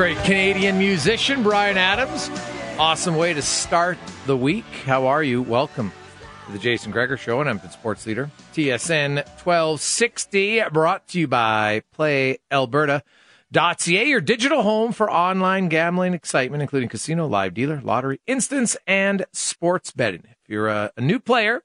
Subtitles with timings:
[0.00, 2.30] Great Canadian musician, Bryan Adams.
[2.78, 4.64] Awesome way to start the week.
[4.86, 5.42] How are you?
[5.42, 5.92] Welcome
[6.46, 8.30] to the Jason Gregor Show, and I'm sports leader.
[8.54, 16.88] TSN 1260, brought to you by PlayAlberta.ca, your digital home for online gambling excitement, including
[16.88, 20.22] casino, live dealer, lottery, instance, and sports betting.
[20.24, 21.62] If you're a, a new player,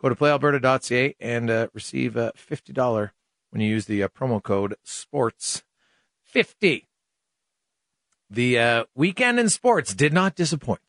[0.00, 3.10] go to PlayAlberta.ca and uh, receive a $50
[3.50, 6.84] when you use the uh, promo code SPORTS50.
[8.30, 10.80] The uh, weekend in sports did not disappoint.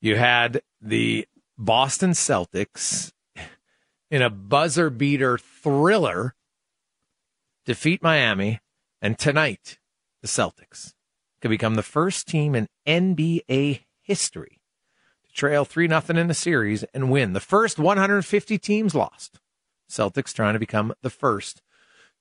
[0.00, 1.26] You had the
[1.58, 3.12] Boston Celtics
[4.10, 6.34] in a buzzer beater thriller
[7.64, 8.60] defeat Miami,
[9.00, 9.78] and tonight
[10.20, 10.94] the Celtics
[11.40, 14.60] could become the first team in NBA history
[15.24, 17.32] to trail 3 0 in a series and win.
[17.32, 19.40] The first 150 teams lost.
[19.90, 21.62] Celtics trying to become the first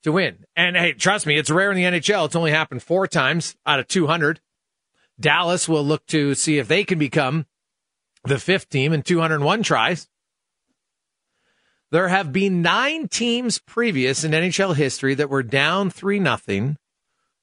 [0.03, 0.45] to win.
[0.55, 2.25] And hey, trust me, it's rare in the NHL.
[2.25, 4.39] It's only happened four times out of 200.
[5.19, 7.45] Dallas will look to see if they can become
[8.23, 10.07] the fifth team in 201 tries.
[11.91, 16.77] There have been nine teams previous in NHL history that were down 3 nothing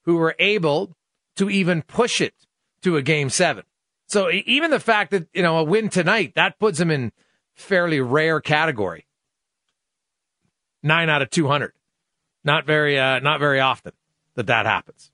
[0.05, 0.95] who were able
[1.35, 2.33] to even push it
[2.81, 3.63] to a game seven.
[4.07, 7.11] So even the fact that, you know, a win tonight, that puts them in
[7.53, 9.05] fairly rare category.
[10.81, 11.73] Nine out of 200.
[12.49, 13.91] Not very, uh, not very often
[14.33, 15.11] that that happens.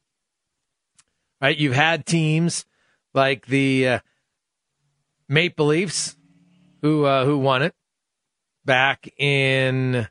[1.41, 1.57] Right?
[1.57, 2.65] You've had teams
[3.13, 3.99] like the uh,
[5.27, 6.15] Maple Leafs
[6.81, 7.75] who uh, who won it
[8.63, 10.07] back in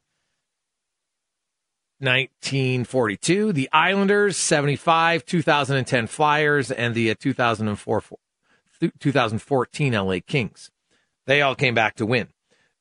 [2.01, 3.55] 1942.
[3.55, 8.03] The Islanders 75, 2010 Flyers, and the uh, 2004
[9.01, 10.71] 2014 LA Kings.
[11.25, 12.29] They all came back to win.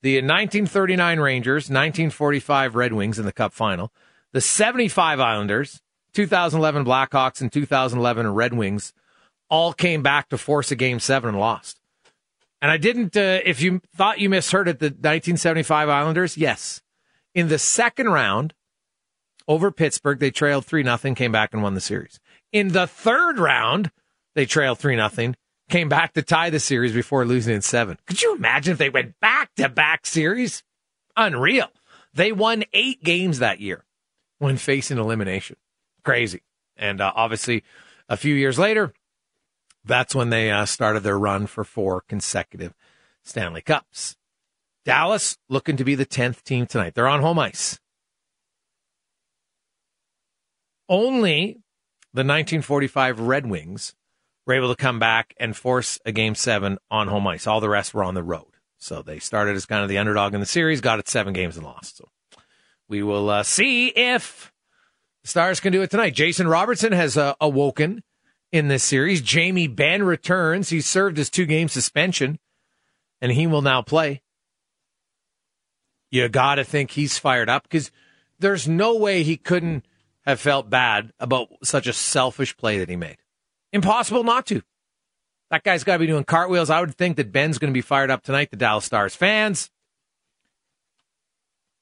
[0.01, 3.93] The 1939 Rangers, 1945 Red Wings in the Cup final,
[4.33, 5.81] the 75 Islanders,
[6.15, 8.93] 2011 Blackhawks, and 2011 Red Wings
[9.49, 11.79] all came back to force a game seven and lost.
[12.61, 16.81] And I didn't, uh, if you thought you misheard it, the 1975 Islanders, yes.
[17.35, 18.53] In the second round
[19.47, 22.19] over Pittsburgh, they trailed 3 nothing, came back and won the series.
[22.51, 23.91] In the third round,
[24.33, 25.35] they trailed 3 nothing,
[25.69, 27.97] came back to tie the series before losing in seven.
[28.07, 30.63] Could you imagine if they went back to back series?
[31.17, 31.69] Unreal.
[32.13, 33.83] They won eight games that year
[34.39, 35.57] when facing elimination.
[36.03, 36.41] Crazy.
[36.75, 37.63] And uh, obviously,
[38.09, 38.93] a few years later,
[39.85, 42.73] that's when they uh, started their run for four consecutive
[43.23, 44.15] Stanley Cups.
[44.85, 46.93] Dallas looking to be the 10th team tonight.
[46.93, 47.79] They're on home ice.
[50.89, 51.61] Only
[52.13, 53.95] the 1945 Red Wings
[54.45, 57.47] were able to come back and force a game seven on home ice.
[57.47, 58.47] All the rest were on the road.
[58.77, 61.55] So they started as kind of the underdog in the series, got it seven games
[61.55, 61.97] and lost.
[61.97, 62.09] So
[62.93, 64.53] we will uh, see if
[65.23, 66.13] The Stars can do it tonight.
[66.13, 68.03] Jason Robertson has uh, awoken
[68.51, 69.19] in this series.
[69.19, 70.69] Jamie Benn returns.
[70.69, 72.37] He served his two game suspension,
[73.19, 74.21] and he will now play.
[76.11, 77.89] You got to think he's fired up because
[78.37, 79.87] there's no way he couldn't
[80.27, 83.17] have felt bad about such a selfish play that he made.
[83.71, 84.61] Impossible not to.
[85.49, 86.69] That guy's got to be doing cartwheels.
[86.69, 88.51] I would think that Benn's going to be fired up tonight.
[88.51, 89.71] The Dallas Stars fans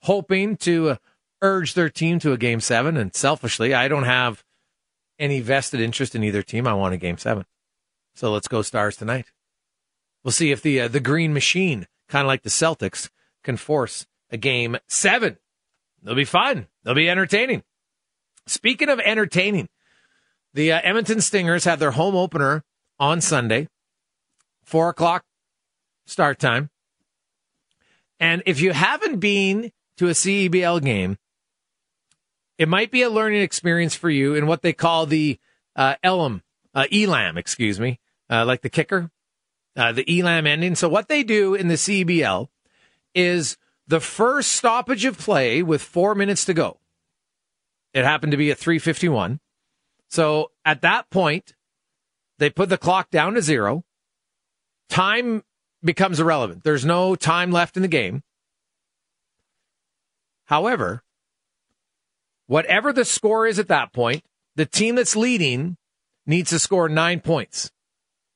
[0.02, 0.96] hoping to uh,
[1.42, 2.98] urge their team to a game seven.
[2.98, 4.44] And selfishly, I don't have
[5.20, 6.68] any vested interest in either team.
[6.68, 7.46] I want a game seven.
[8.16, 9.32] So let's go Stars tonight.
[10.24, 13.10] We'll see if the uh, the green machine, kind of like the Celtics,
[13.44, 15.38] can force a game seven.
[16.04, 16.68] They'll be fun.
[16.84, 17.64] They'll be entertaining.
[18.48, 19.70] Speaking of entertaining,
[20.54, 22.64] the uh, Edmonton Stingers have their home opener
[23.00, 23.68] on Sunday,
[24.64, 25.24] four o'clock
[26.06, 26.70] start time.
[28.20, 29.72] And if you haven't been
[30.02, 31.20] to a CEBL game,
[32.58, 35.40] it might be a learning experience for you in what they call the
[35.76, 36.42] uh, Elam,
[36.74, 39.12] uh, Elam, excuse me, uh, like the kicker,
[39.76, 40.74] uh, the Elam ending.
[40.74, 42.48] So what they do in the CEBL
[43.14, 46.80] is the first stoppage of play with four minutes to go.
[47.94, 49.40] It happened to be at 351.
[50.10, 51.54] So at that point,
[52.40, 53.84] they put the clock down to zero.
[54.90, 55.44] Time
[55.84, 56.64] becomes irrelevant.
[56.64, 58.24] There's no time left in the game.
[60.52, 61.02] However,
[62.46, 64.26] whatever the score is at that point,
[64.58, 65.78] the team that's leading
[66.26, 67.72] needs to score nine points.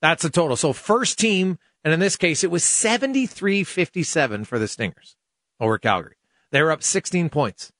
[0.02, 0.56] That's the total.
[0.56, 5.18] So first team, and in this case, it was 73 57 for the Stingers
[5.60, 6.16] over Calgary.
[6.52, 7.74] They were up 16 points.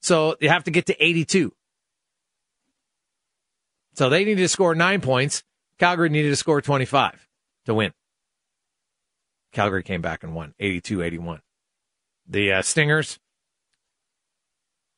[0.00, 1.54] So you have to get to 82.
[3.94, 5.44] So they needed to score nine points.
[5.78, 7.28] Calgary needed to score 25
[7.66, 7.92] to win.
[9.52, 11.40] Calgary came back and won 82 81.
[12.28, 13.20] The uh, Stingers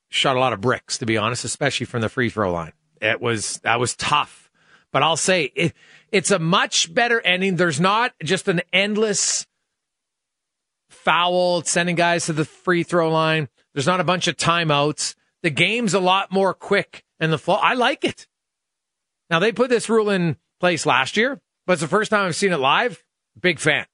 [0.08, 2.72] shot a lot of bricks, to be honest, especially from the free throw line.
[3.00, 4.50] It was, that was tough.
[4.90, 5.74] But I'll say it,
[6.10, 7.56] it's a much better ending.
[7.56, 9.46] There's not just an endless
[10.88, 13.48] foul sending guys to the free throw line.
[13.74, 15.14] There's not a bunch of timeouts.
[15.42, 17.56] The game's a lot more quick and the flow.
[17.56, 18.26] I like it.
[19.30, 22.36] Now they put this rule in place last year, but it's the first time I've
[22.36, 23.04] seen it live.
[23.38, 23.86] Big fan.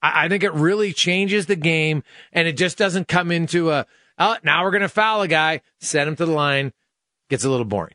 [0.00, 3.86] I, I think it really changes the game and it just doesn't come into a,
[4.18, 6.72] oh, now we're going to foul a guy, send him to the line.
[7.30, 7.94] Gets a little boring.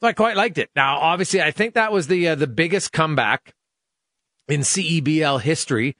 [0.00, 0.70] So I quite liked it.
[0.74, 3.54] Now, obviously, I think that was the, uh, the biggest comeback
[4.48, 5.96] in CEBL history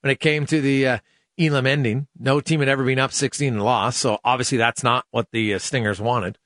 [0.00, 0.98] when it came to the, uh,
[1.38, 2.08] Elam ending.
[2.18, 3.98] No team had ever been up 16 and lost.
[3.98, 6.38] So obviously that's not what the uh, Stingers wanted.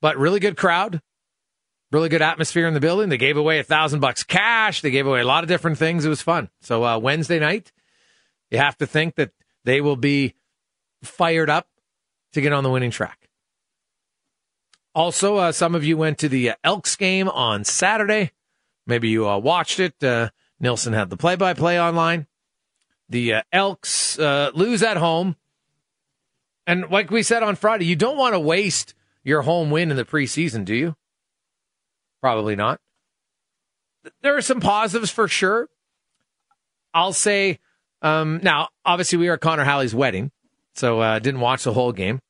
[0.00, 1.02] But really good crowd,
[1.90, 3.08] really good atmosphere in the building.
[3.08, 4.80] They gave away a thousand bucks cash.
[4.80, 6.04] They gave away a lot of different things.
[6.04, 6.48] It was fun.
[6.60, 7.72] So uh, Wednesday night,
[8.50, 9.32] you have to think that
[9.64, 10.34] they will be
[11.02, 11.68] fired up
[12.32, 13.28] to get on the winning track.
[14.94, 18.32] Also, uh, some of you went to the Elks game on Saturday.
[18.86, 20.02] Maybe you uh, watched it.
[20.02, 22.26] Uh, Nilsson had the play-by-play online.
[23.08, 25.36] The uh, Elks uh, lose at home.
[26.66, 28.94] And like we said on Friday, you don't want to waste
[29.24, 30.96] your home win in the preseason, do you?
[32.20, 32.80] Probably not.
[34.22, 35.68] There are some positives for sure.
[36.92, 37.58] I'll say,
[38.02, 40.32] um, now, obviously, we at Connor Halley's wedding,
[40.80, 42.20] so I uh, didn't watch the whole game.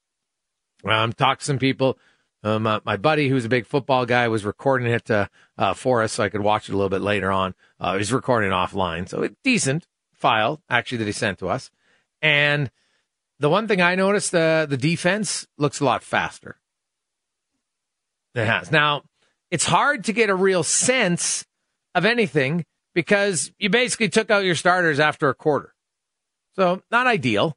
[0.84, 1.96] Um, talked to some people.
[2.42, 6.02] Um, uh, my buddy, who's a big football guy, was recording it uh, uh, for
[6.02, 7.54] us so I could watch it a little bit later on.
[7.78, 11.70] Uh, he's recording offline, so it's decent file actually that he sent to us.
[12.20, 12.72] And
[13.38, 16.56] the one thing I noticed, the the defense looks a lot faster.
[18.34, 18.72] It has.
[18.72, 19.02] Now,
[19.52, 21.46] it's hard to get a real sense
[21.94, 25.72] of anything because you basically took out your starters after a quarter.
[26.56, 27.56] So, not ideal.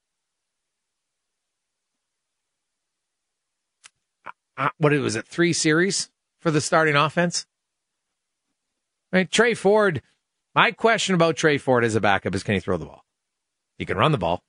[4.64, 7.46] Uh, what was it three series for the starting offense?
[9.12, 10.02] Right, Tre Ford
[10.56, 13.04] my question about Tre Ford as a backup is can he throw the ball?
[13.78, 14.44] He can run the ball.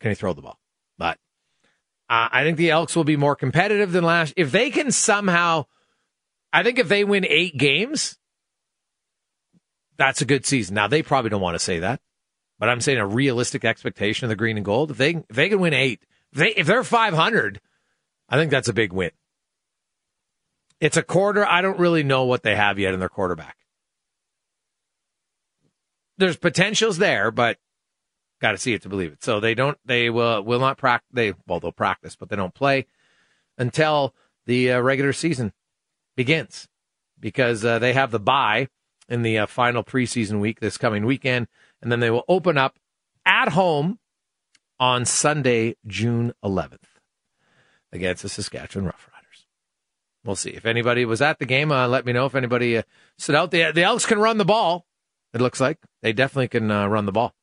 [0.00, 0.58] Can he throw the ball?
[0.98, 1.18] But
[2.08, 4.32] uh, I think the Elks will be more competitive than last.
[4.36, 5.66] If they can somehow,
[6.52, 8.18] I think if they win eight games,
[9.98, 10.74] that's a good season.
[10.74, 12.00] Now they probably don't want to say that,
[12.58, 14.90] but I'm saying a realistic expectation of the green and gold.
[14.90, 16.02] If they if they can win eight,
[16.32, 17.60] they if they're 500,
[18.28, 19.10] I think that's a big win.
[20.82, 21.46] It's a quarter.
[21.46, 23.56] I don't really know what they have yet in their quarterback
[26.22, 27.58] there's potentials there, but
[28.40, 29.24] got to see it to believe it.
[29.24, 31.08] So they don't, they will will not practice.
[31.12, 32.86] They well, they'll practice, but they don't play
[33.58, 34.14] until
[34.46, 35.52] the uh, regular season
[36.16, 36.68] begins
[37.18, 38.68] because uh, they have the bye
[39.08, 41.48] in the uh, final preseason week this coming weekend,
[41.80, 42.78] and then they will open up
[43.24, 43.98] at home
[44.80, 46.78] on Sunday, June 11th
[47.92, 49.11] against the Saskatchewan Roughriders.
[50.24, 50.50] We'll see.
[50.50, 52.82] If anybody was at the game, uh, let me know if anybody uh,
[53.18, 53.50] stood out.
[53.50, 54.86] The, the Elks can run the ball,
[55.32, 55.78] it looks like.
[56.02, 57.34] They definitely can uh, run the ball.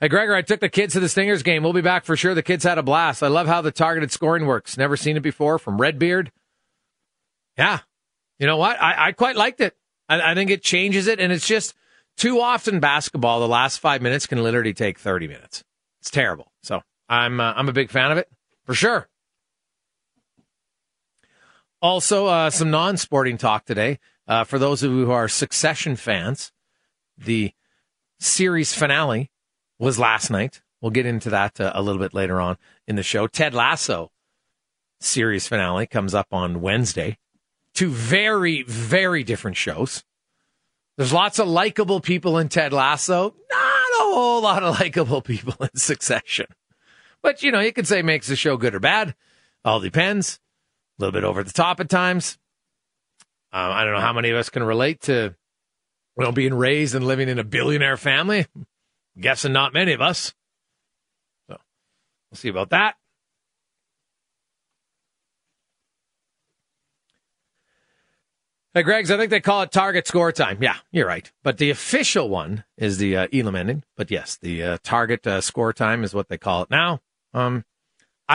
[0.00, 1.62] Hey, Gregor, I took the kids to the Stingers game.
[1.62, 2.34] We'll be back for sure.
[2.34, 3.22] The kids had a blast.
[3.22, 4.78] I love how the targeted scoring works.
[4.78, 6.32] Never seen it before from Redbeard.
[7.58, 7.80] Yeah.
[8.38, 8.80] You know what?
[8.80, 9.76] I, I quite liked it.
[10.08, 11.74] I, I think it changes it, and it's just
[12.16, 15.64] too often basketball, the last five minutes can literally take 30 minutes.
[16.00, 16.50] It's terrible.
[16.62, 18.28] So I'm, uh, I'm a big fan of it
[18.64, 19.06] for sure.
[21.82, 23.98] Also, uh, some non sporting talk today.
[24.28, 26.52] Uh, for those of you who are Succession fans,
[27.18, 27.52] the
[28.18, 29.30] series finale
[29.78, 30.60] was last night.
[30.80, 32.56] We'll get into that uh, a little bit later on
[32.86, 33.26] in the show.
[33.26, 34.12] Ted Lasso
[35.00, 37.18] series finale comes up on Wednesday.
[37.74, 40.04] Two very, very different shows.
[40.96, 45.54] There's lots of likable people in Ted Lasso, not a whole lot of likable people
[45.60, 46.46] in Succession.
[47.22, 49.14] But, you know, you could say makes the show good or bad.
[49.64, 50.40] All depends.
[51.00, 52.36] A little bit over the top at times.
[53.52, 55.34] Um, I don't know how many of us can relate to,
[56.18, 58.46] you know, being raised and living in a billionaire family
[59.18, 60.34] guessing not many of us.
[61.48, 61.56] So
[62.30, 62.96] we'll see about that.
[68.74, 70.58] Hey, Greg's, I think they call it target score time.
[70.62, 71.32] Yeah, you're right.
[71.42, 73.84] But the official one is the uh, Elam ending.
[73.96, 77.00] But yes, the uh, target uh, score time is what they call it now.
[77.32, 77.64] Um,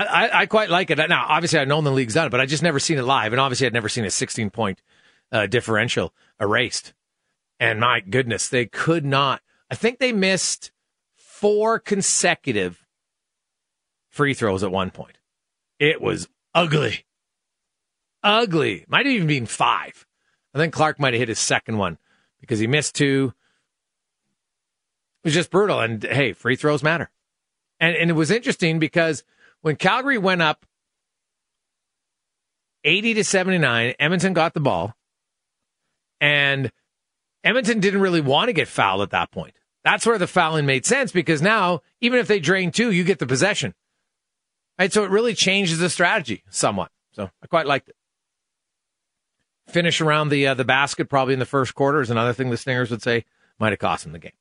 [0.04, 0.98] I, I, quite like it.
[0.98, 3.32] Now, obviously, I've known the league's done it, but I just never seen it live.
[3.32, 4.82] And obviously, I'd never seen a 16 point
[5.32, 6.94] uh, differential erased.
[7.60, 9.42] And my goodness, they could not.
[9.72, 10.72] I think they missed
[11.16, 12.86] four consecutive
[14.10, 15.18] free throws at one point.
[15.80, 17.06] It was ugly.
[18.24, 18.86] Ugly.
[18.88, 20.06] Might have even been five.
[20.54, 21.98] I think Clark might have hit his second one
[22.42, 23.34] because he missed two.
[25.24, 25.80] It was just brutal.
[25.80, 27.10] And hey, free throws matter.
[27.80, 29.24] And, and it was interesting because
[29.66, 30.64] when Calgary went up
[32.84, 34.94] 80 to 79, Edmonton got the ball.
[36.22, 36.72] And
[37.44, 39.56] Edmonton didn't really want to get fouled at that point.
[39.84, 43.18] That's where the fouling made sense because now, even if they drain two, you get
[43.18, 43.74] the possession.
[44.78, 44.94] Right?
[44.94, 46.92] So it really changes the strategy somewhat.
[47.14, 47.96] So I quite liked it.
[49.68, 52.58] Finish around the uh, the basket probably in the first quarter is another thing the
[52.58, 53.26] Stingers would say
[53.58, 54.32] might have cost them the game.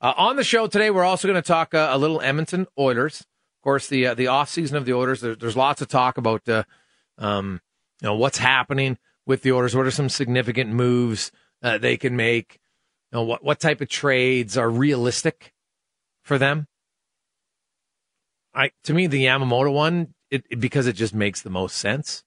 [0.00, 3.26] Uh, on the show today, we're also going to talk uh, a little Edmonton Oilers.
[3.64, 5.22] Course, the uh, the off season of the Oilers.
[5.22, 6.64] There, there's lots of talk about uh,
[7.16, 7.62] um,
[8.02, 9.74] you know what's happening with the Oilers.
[9.74, 12.60] What are some significant moves uh, they can make?
[13.10, 15.54] You know, what, what type of trades are realistic
[16.22, 16.66] for them?
[18.54, 22.22] I, to me, the Yamamoto one, it, it, because it just makes the most sense.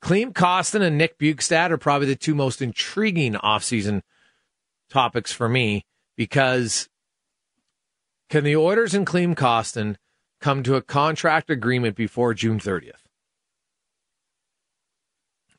[0.00, 4.00] Klim Kostin and Nick Bjugstad are probably the two most intriguing offseason
[4.88, 5.84] topics for me
[6.16, 6.88] because
[8.30, 9.96] can the Oilers and Klim Kostin
[10.40, 13.02] come to a contract agreement before June 30th?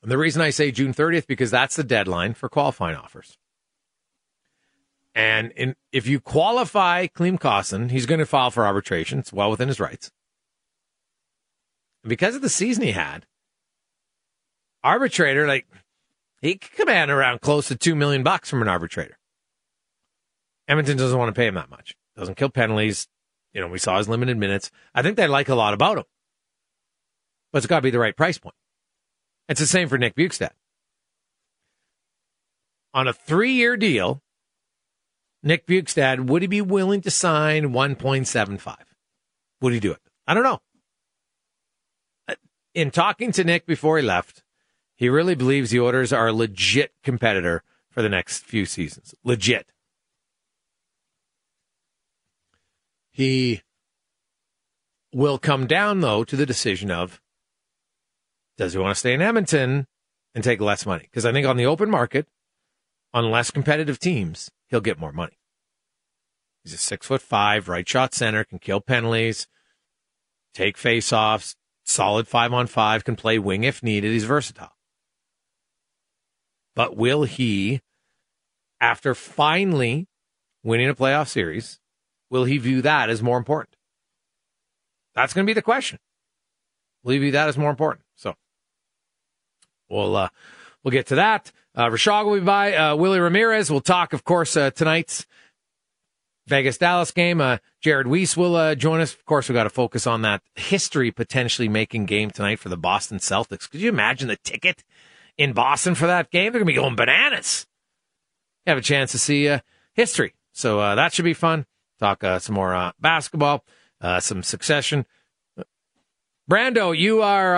[0.01, 3.37] And the reason I say June 30th because that's the deadline for qualifying offers.
[5.13, 9.19] And in, if you qualify Klim Kostin, he's going to file for arbitration.
[9.19, 10.09] It's well within his rights.
[12.03, 13.27] And because of the season he had,
[14.83, 15.67] arbitrator, like,
[16.41, 19.19] he could command around close to two million bucks from an arbitrator.
[20.67, 21.93] Edmonton doesn't want to pay him that much.
[22.15, 23.07] Doesn't kill penalties.
[23.53, 24.71] You know, we saw his limited minutes.
[24.93, 26.05] I think they like a lot about him.
[27.51, 28.55] But it's got to be the right price point.
[29.49, 30.51] It's the same for Nick Bjugstad.
[32.93, 34.21] On a three year deal,
[35.43, 38.75] Nick Bjugstad, would he be willing to sign 1.75?
[39.61, 40.01] Would he do it?
[40.27, 40.59] I don't know.
[42.27, 42.35] Uh,
[42.73, 44.43] in talking to Nick before he left,
[44.95, 49.15] he really believes the Oilers are a legit competitor for the next few seasons.
[49.23, 49.71] Legit.
[53.21, 53.61] He
[55.13, 57.21] will come down, though, to the decision of
[58.57, 59.85] does he want to stay in Edmonton
[60.33, 61.03] and take less money?
[61.03, 62.27] Because I think on the open market,
[63.13, 65.37] on less competitive teams, he'll get more money.
[66.63, 69.45] He's a six foot five, right shot center, can kill penalties,
[70.55, 74.13] take face offs, solid five on five, can play wing if needed.
[74.13, 74.75] He's versatile.
[76.75, 77.81] But will he,
[78.79, 80.07] after finally
[80.63, 81.80] winning a playoff series,
[82.31, 83.75] will he view that as more important?
[85.13, 85.99] That's going to be the question.
[87.03, 88.05] Will he view that as more important?
[88.15, 88.35] So
[89.89, 90.29] we'll uh,
[90.83, 91.51] we'll get to that.
[91.75, 92.73] Uh, will be by.
[92.73, 93.69] Uh, Willie Ramirez.
[93.69, 95.25] We'll talk, of course, uh, tonight's
[96.47, 97.39] Vegas Dallas game.
[97.39, 99.13] Uh, Jared Weiss will uh, join us.
[99.13, 102.77] Of course, we got to focus on that history potentially making game tonight for the
[102.77, 103.69] Boston Celtics.
[103.69, 104.83] Could you imagine the ticket
[105.37, 106.51] in Boston for that game?
[106.51, 107.67] They're going to be going bananas.
[108.65, 109.59] You have a chance to see uh,
[109.93, 110.33] history.
[110.51, 111.65] So that should be fun.
[112.01, 113.63] Talk uh, some more basketball,
[114.19, 115.05] some succession.
[116.49, 117.55] Brando, you are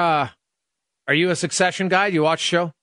[1.07, 2.09] Are you a Succession guy?
[2.09, 2.73] Do you watch the show?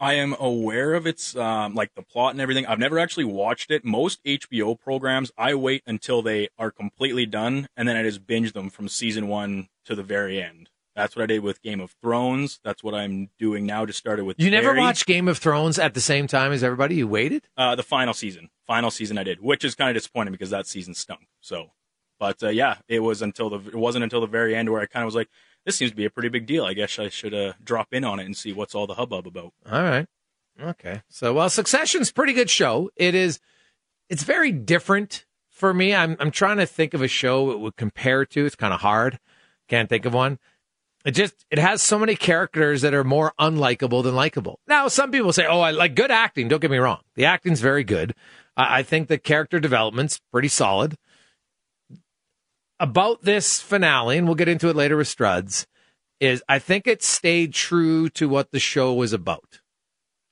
[0.00, 2.66] I am aware of its um, like the plot and everything.
[2.66, 3.84] I've never actually watched it.
[3.84, 8.52] Most HBO programs, I wait until they are completely done, and then I just binge
[8.52, 10.68] them from season one to the very end.
[10.98, 12.58] That's what I did with Game of Thrones.
[12.64, 13.86] That's what I'm doing now.
[13.86, 14.38] Just started with.
[14.40, 14.80] You never Barry.
[14.80, 16.96] watched Game of Thrones at the same time as everybody.
[16.96, 17.46] You waited.
[17.56, 18.50] uh, the final season.
[18.66, 21.28] Final season I did, which is kind of disappointing because that season stunk.
[21.40, 21.70] So,
[22.18, 24.86] but uh, yeah, it was until the it wasn't until the very end where I
[24.86, 25.28] kind of was like,
[25.64, 26.64] this seems to be a pretty big deal.
[26.64, 29.26] I guess I should uh, drop in on it and see what's all the hubbub
[29.26, 29.52] about.
[29.70, 30.06] All right.
[30.60, 31.02] Okay.
[31.08, 32.90] So, well, Succession's a pretty good show.
[32.96, 33.38] It is.
[34.10, 35.94] It's very different for me.
[35.94, 38.44] I'm I'm trying to think of a show it would compare to.
[38.46, 39.20] It's kind of hard.
[39.68, 40.38] Can't think of one.
[41.04, 44.60] It just it has so many characters that are more unlikable than likable.
[44.66, 47.00] Now, some people say, "Oh, I like good acting." Don't get me wrong.
[47.14, 48.14] The acting's very good.
[48.56, 50.96] I, I think the character development's pretty solid.
[52.80, 55.66] About this finale, and we'll get into it later with Struds,
[56.20, 59.60] is I think it stayed true to what the show was about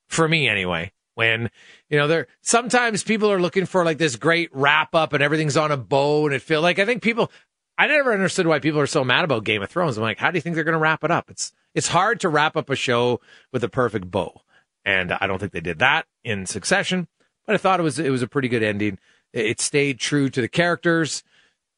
[0.08, 0.92] for me anyway.
[1.14, 1.50] When
[1.88, 5.56] you know, there sometimes people are looking for like this great wrap up and everything's
[5.56, 7.30] on a bow, and it feel like I think people.
[7.78, 9.96] I never understood why people are so mad about Game of Thrones.
[9.96, 11.30] I'm like, how do you think they're going to wrap it up?
[11.30, 13.20] It's it's hard to wrap up a show
[13.52, 14.40] with a perfect bow,
[14.84, 17.06] and I don't think they did that in Succession.
[17.44, 18.98] But I thought it was it was a pretty good ending.
[19.32, 21.22] It stayed true to the characters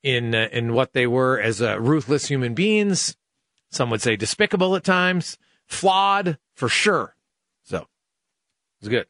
[0.03, 3.17] in uh, in what they were as uh, ruthless human beings.
[3.71, 5.37] Some would say despicable at times,
[5.67, 7.17] flawed for sure.
[7.65, 7.87] So it
[8.83, 9.07] was good.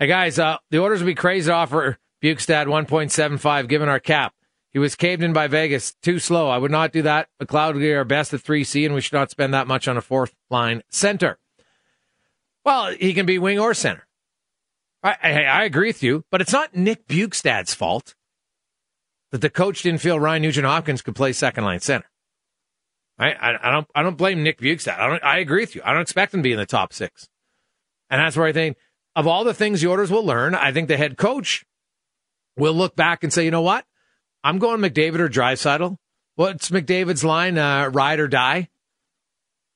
[0.00, 4.34] Hey guys, uh, the Oilers would be crazy to offer Bjugstad 1.75 given our cap.
[4.70, 5.94] He was caved in by Vegas.
[6.02, 6.48] Too slow.
[6.48, 7.28] I would not do that.
[7.40, 9.96] McLeod would be our best at 3C, and we should not spend that much on
[9.98, 11.38] a fourth line center.
[12.64, 14.06] Well, he can be wing or center.
[15.02, 18.14] I, I, I agree with you, but it's not Nick Bjugstad's fault
[19.30, 22.08] that the coach didn't feel Ryan Nugent Hopkins could play second line center.
[23.18, 24.98] I, I, I don't I don't blame Nick Bjugstad.
[24.98, 25.82] I don't I agree with you.
[25.84, 27.28] I don't expect him to be in the top six.
[28.08, 28.76] And that's where I think
[29.16, 31.64] of all the things the Oilers will learn, I think the head coach
[32.56, 33.84] will look back and say, you know what?
[34.44, 35.96] I'm going McDavid or Draisaitl.
[36.34, 37.58] What's McDavid's line?
[37.58, 38.68] Uh, ride or die.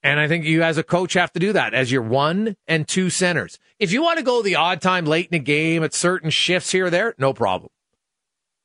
[0.02, 2.86] And I think you as a coach have to do that as your one and
[2.86, 3.58] two centers.
[3.78, 6.70] If you want to go the odd time late in the game at certain shifts
[6.70, 7.70] here or there, no problem.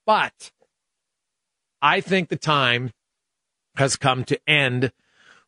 [0.06, 0.52] But
[1.82, 2.91] I think the time
[3.76, 4.91] has come to end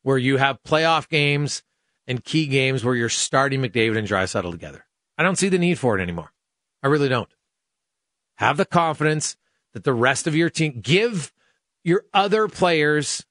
[0.01, 1.63] where you have playoff games
[2.07, 4.85] and key games where you're starting McDavid and Draisaitl together.
[5.17, 6.31] I don't see the need for it anymore.
[6.81, 7.29] I really don't.
[8.43, 9.37] Have the confidence
[9.71, 11.31] that the rest of your team give
[11.81, 13.25] your other players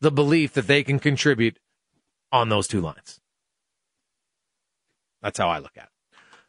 [0.00, 1.58] the belief that they can contribute
[2.32, 3.20] on those two lines.
[5.20, 5.90] That's how I look at it.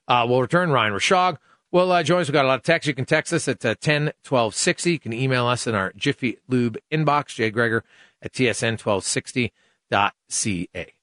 [0.07, 1.35] Uh, we'll return Ryan Rishaug.
[1.69, 2.29] Well, uh, join us.
[2.29, 2.87] We've got a lot of text.
[2.87, 4.89] You can text us at uh, 10 12 60.
[4.89, 7.83] You can email us in our Jiffy Lube inbox, Jay Gregor
[8.21, 10.93] at tsn1260.ca.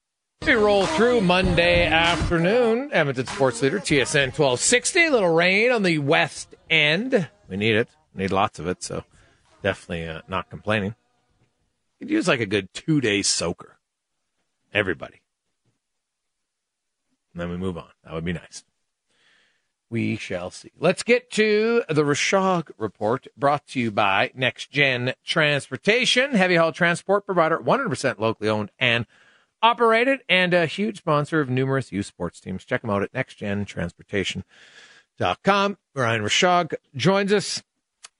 [0.46, 2.90] We roll through Monday afternoon.
[2.92, 5.06] Edmonton Sports Leader, TSN 1260.
[5.06, 7.30] A little rain on the west end.
[7.48, 7.88] We need it.
[8.14, 9.04] We need lots of it, so
[9.62, 10.96] definitely uh, not complaining.
[11.98, 13.78] Could use like a good two day soaker.
[14.74, 15.22] Everybody.
[17.32, 17.88] And then we move on.
[18.04, 18.64] That would be nice.
[19.88, 20.72] We shall see.
[20.78, 26.72] Let's get to the Rishaug report brought to you by Next Gen Transportation, heavy haul
[26.72, 29.06] transport provider, 100% locally owned and
[29.64, 32.66] operated, and a huge sponsor of numerous youth sports teams.
[32.66, 35.78] Check them out at nextgentransportation.com.
[35.94, 37.62] Ryan Rishaug joins us.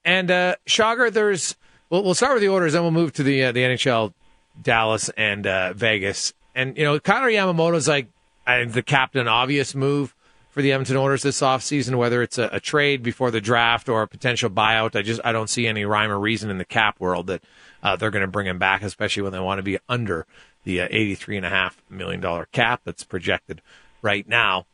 [0.03, 1.55] And uh, there's,
[1.91, 4.13] we'll, we'll start with the Oilers, then we'll move to the, uh, the NHL,
[4.59, 6.33] Dallas, and uh, Vegas.
[6.55, 8.07] And, you know, Connor Yamamoto's like
[8.45, 10.15] the captain obvious move
[10.49, 14.01] for the Edmonton Oilers this offseason, whether it's a, a, trade before the draft or
[14.01, 14.95] a potential buyout.
[14.95, 17.43] I just I don't see any rhyme or reason in the cap world that
[17.83, 20.25] uh, they're going to bring him back, especially when they want to be under
[20.65, 23.61] the uh, eighty-three and a half million dollar cap that's projected
[24.01, 24.65] right now.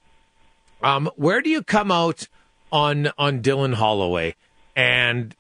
[0.82, 2.28] Um, where do you come out
[2.72, 4.36] on on Dylan Holloway?
[4.76, 5.36] And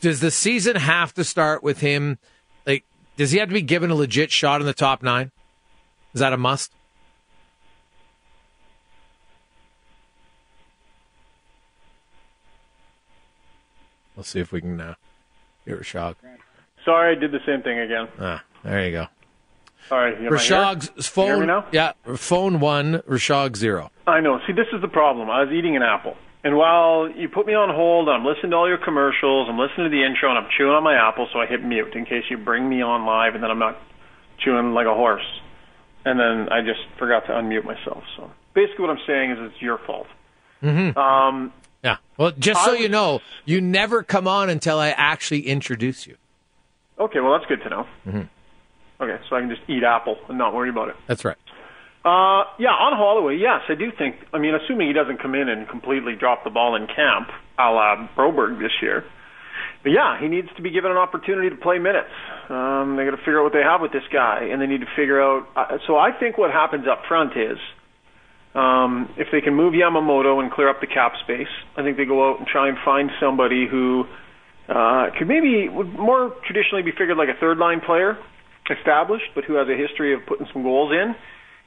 [0.00, 2.18] does the season have to start with him?
[2.66, 2.84] Like,
[3.16, 5.32] does he have to be given a legit shot in the top nine?
[6.14, 6.72] Is that a must?
[14.14, 14.94] We'll see if we can uh,
[15.66, 16.14] hear Rishaug.
[16.86, 18.08] Sorry, I did the same thing again.
[18.18, 19.06] Ah, there you go.
[19.88, 21.64] Sorry, Rishaug's phone.
[21.72, 23.90] Yeah, phone one, Rishaug zero.
[24.06, 24.40] I know.
[24.46, 25.30] See, this is the problem.
[25.30, 26.16] I was eating an apple.
[26.44, 29.90] And while you put me on hold, I'm listening to all your commercials, I'm listening
[29.90, 32.22] to the intro, and I'm chewing on my apple, so I hit mute in case
[32.30, 33.76] you bring me on live, and then I'm not
[34.38, 35.26] chewing like a horse.
[36.04, 38.04] And then I just forgot to unmute myself.
[38.16, 40.06] So basically, what I'm saying is it's your fault.
[40.62, 40.96] Mm-hmm.
[40.96, 41.96] Um, yeah.
[42.16, 46.16] Well, just so you know, you never come on until I actually introduce you.
[46.98, 47.86] Okay, well that's good to know.
[48.06, 48.22] Mm-hmm.
[49.00, 50.96] Okay, so I can just eat apple and not worry about it.
[51.06, 51.36] That's right.
[52.04, 54.16] Uh, yeah, on Holloway, yes, I do think.
[54.32, 57.28] I mean, assuming he doesn't come in and completely drop the ball in camp,
[57.58, 59.04] a la Broberg this year.
[59.82, 62.10] But yeah, he needs to be given an opportunity to play minutes.
[62.48, 64.80] Um, they got to figure out what they have with this guy, and they need
[64.80, 65.48] to figure out.
[65.56, 67.58] Uh, so I think what happens up front is,
[68.54, 72.04] um, if they can move Yamamoto and clear up the cap space, I think they
[72.04, 74.04] go out and try and find somebody who
[74.68, 78.16] uh, could maybe would more traditionally be figured like a third line player,
[78.70, 81.14] established, but who has a history of putting some goals in,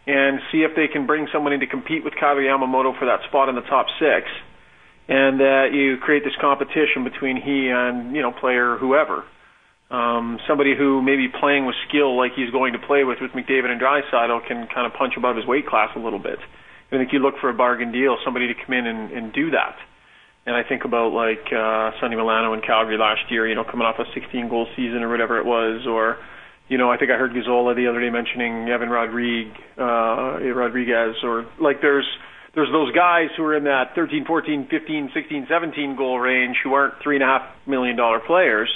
[0.07, 3.49] and see if they can bring in to compete with Kailer Yamamoto for that spot
[3.49, 4.27] in the top six
[5.09, 9.25] and that you create this competition between he and you know player whoever.
[9.89, 13.73] Um, somebody who maybe playing with skill like he's going to play with with McDavid
[13.73, 16.37] and Draisaitl can kind of punch above his weight class a little bit.
[16.91, 19.49] I think you look for a bargain deal, somebody to come in and, and do
[19.51, 19.77] that.
[20.45, 23.85] And I think about like uh, Sonny Milano in Calgary last year, you know, coming
[23.85, 26.17] off a 16 goal season or whatever it was, or
[26.69, 31.17] you know, I think I heard Gazzola the other day mentioning Evan Rodrigues, uh, Rodrigues,
[31.23, 32.05] or like there's
[32.53, 36.73] there's those guys who are in that 13, 14, 15, 16, 17 goal range who
[36.73, 38.69] aren't three and a half million dollar players,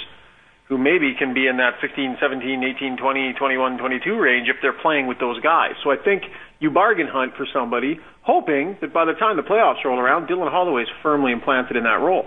[0.68, 4.72] who maybe can be in that 16, 17, 18, 20, 21, 22 range if they're
[4.72, 5.72] playing with those guys.
[5.82, 6.24] So I think
[6.58, 10.50] you bargain hunt for somebody, hoping that by the time the playoffs roll around, Dylan
[10.50, 12.26] Holloway is firmly implanted in that role.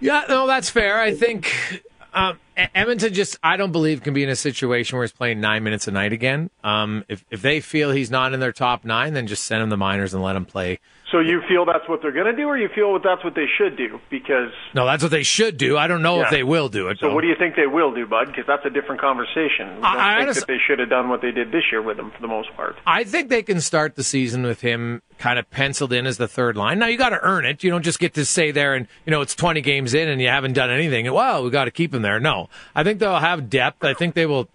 [0.00, 0.98] Yeah, no, that's fair.
[0.98, 5.12] I think um, Edmonton just, I don't believe, can be in a situation where he's
[5.12, 6.50] playing nine minutes a night again.
[6.64, 9.70] Um, if if they feel he's not in their top nine, then just send him
[9.70, 10.78] the minors and let him play.
[11.10, 13.46] So you feel that's what they're going to do, or you feel that's what they
[13.58, 13.98] should do?
[14.10, 15.76] Because no, that's what they should do.
[15.76, 16.24] I don't know Yeah.
[16.24, 16.98] if they will do it.
[17.00, 17.14] so though.
[17.14, 18.26] what do you think they will do, Bud?
[18.26, 19.68] Because that's a different conversation.
[19.82, 21.98] I- I think honest- that they should have done what they did this year with
[21.98, 22.76] him for the most part.
[22.86, 26.28] I think they can start the season with him kind of penciled in as the
[26.28, 26.78] third line.
[26.78, 27.64] Now you got to earn it.
[27.64, 30.20] You don't just get to stay there and you know it's 20 games in and
[30.22, 31.12] you haven't done anything.
[31.12, 32.20] Well, we got to keep him there.
[32.20, 33.84] No, I think they'll have depth.
[33.84, 34.48] I think they will.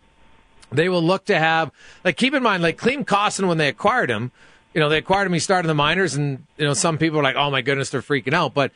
[0.71, 1.71] They will look to have
[2.03, 4.31] like keep in mind like Klim Kostin when they acquired him.
[4.75, 5.33] You know they acquired him.
[5.33, 8.01] He started the minors, and you know some people are like, "Oh my goodness, they're
[8.01, 8.71] freaking out." But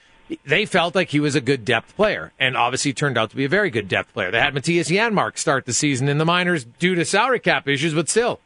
[0.46, 3.46] they felt like he was a good depth player, and obviously turned out to be
[3.46, 4.32] a very good depth player.
[4.32, 7.94] They had Mattias Janmark start the season in the minors due to salary cap issues,
[7.94, 8.40] but still,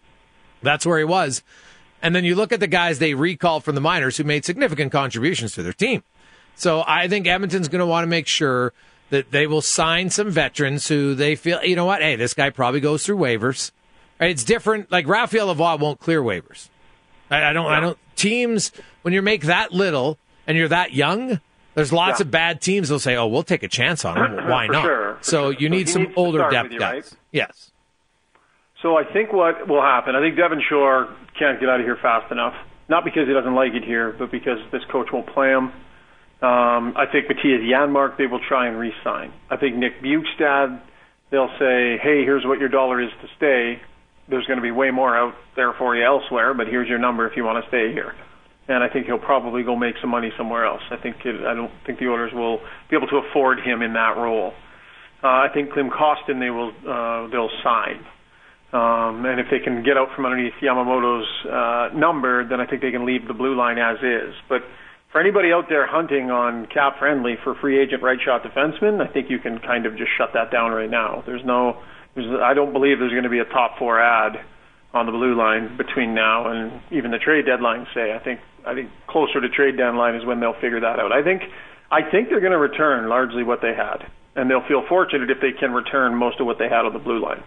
[0.64, 1.44] that's where he was.
[2.02, 4.92] And then you look at the guys they recalled from the minors who made significant
[4.92, 6.04] contributions to their team.
[6.56, 8.74] So I think Edmonton's going to want to make sure
[9.10, 12.50] that they will sign some veterans who they feel, you know what, hey, this guy
[12.50, 13.72] probably goes through waivers.
[14.20, 14.92] It's different.
[14.92, 16.68] Like Raphael Lavoie won't clear waivers.
[17.34, 17.66] I, I don't.
[17.72, 17.98] I don't.
[18.16, 20.18] Teams when you make that little
[20.48, 21.40] and you're that young,
[21.76, 22.26] there's lots Yeah.
[22.26, 22.90] of bad teams.
[22.90, 24.48] They'll say, "Oh, we'll take a chance on him.
[24.50, 25.60] Why not?" sure, so sure.
[25.62, 26.94] you need he some older depth you, guys.
[27.12, 27.20] right?
[27.32, 27.72] Yes.
[28.82, 31.08] So I think what will happen, I think Devin Shore
[31.40, 32.54] can't get out of here fast enough.
[32.90, 35.72] Not because he doesn't like it here, but because this coach won't play him.
[36.42, 39.32] Um, I think Mattias Janmark they will try and re-sign.
[39.50, 40.82] I think Nick Bjugstad,
[41.32, 43.82] they'll say, hey, here's what your dollar is to stay.
[44.30, 47.28] There's going to be way more out there for you elsewhere, but here's your number
[47.28, 48.14] if you want to stay here.
[48.68, 50.82] And I think he'll probably go make some money somewhere else.
[50.90, 52.60] I think it, I don't think the Oilers will
[52.90, 54.54] be able to afford him in that role.
[55.22, 58.06] Uh, I think Klim Kostin they will uh, they'll sign.
[58.74, 62.82] Um, and if they can get out from underneath Yamamoto's uh, number, then I think
[62.82, 64.34] they can leave the blue line as is.
[64.50, 64.64] But
[65.12, 69.14] for anybody out there hunting on cap friendly for free agent right shot defensemen, I
[69.14, 71.22] think you can kind of just shut that down right now.
[71.24, 71.78] There's no,
[72.16, 74.38] I don't believe there's going to be a top four ad
[74.94, 77.88] on the blue line between now and even the trade deadline.
[77.94, 81.12] Say, I think, I think closer to trade deadline is when they'll figure that out.
[81.12, 81.42] I think,
[81.90, 85.42] I think they're going to return largely what they had, and they'll feel fortunate if
[85.42, 87.44] they can return most of what they had on the blue line.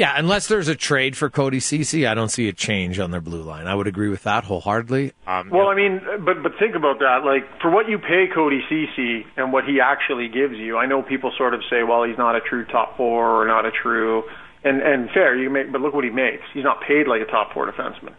[0.00, 3.20] Yeah, unless there's a trade for Cody Cece, I don't see a change on their
[3.20, 3.66] blue line.
[3.66, 5.12] I would agree with that wholeheartedly.
[5.26, 7.20] Um, Well, I mean, but but think about that.
[7.22, 11.02] Like for what you pay Cody Cece and what he actually gives you, I know
[11.02, 14.22] people sort of say, well, he's not a true top four or not a true,
[14.64, 15.36] and and fair.
[15.36, 16.44] You make, but look what he makes.
[16.54, 18.14] He's not paid like a top four defenseman.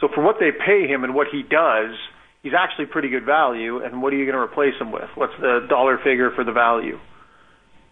[0.00, 1.96] So for what they pay him and what he does,
[2.44, 3.82] he's actually pretty good value.
[3.82, 5.10] And what are you going to replace him with?
[5.16, 7.00] What's the dollar figure for the value?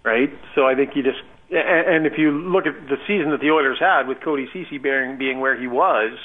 [0.05, 0.31] Right.
[0.55, 1.19] So I think you just
[1.53, 5.19] and, if you look at the season that the Oilers had with Cody Cece being
[5.19, 6.19] being where he was.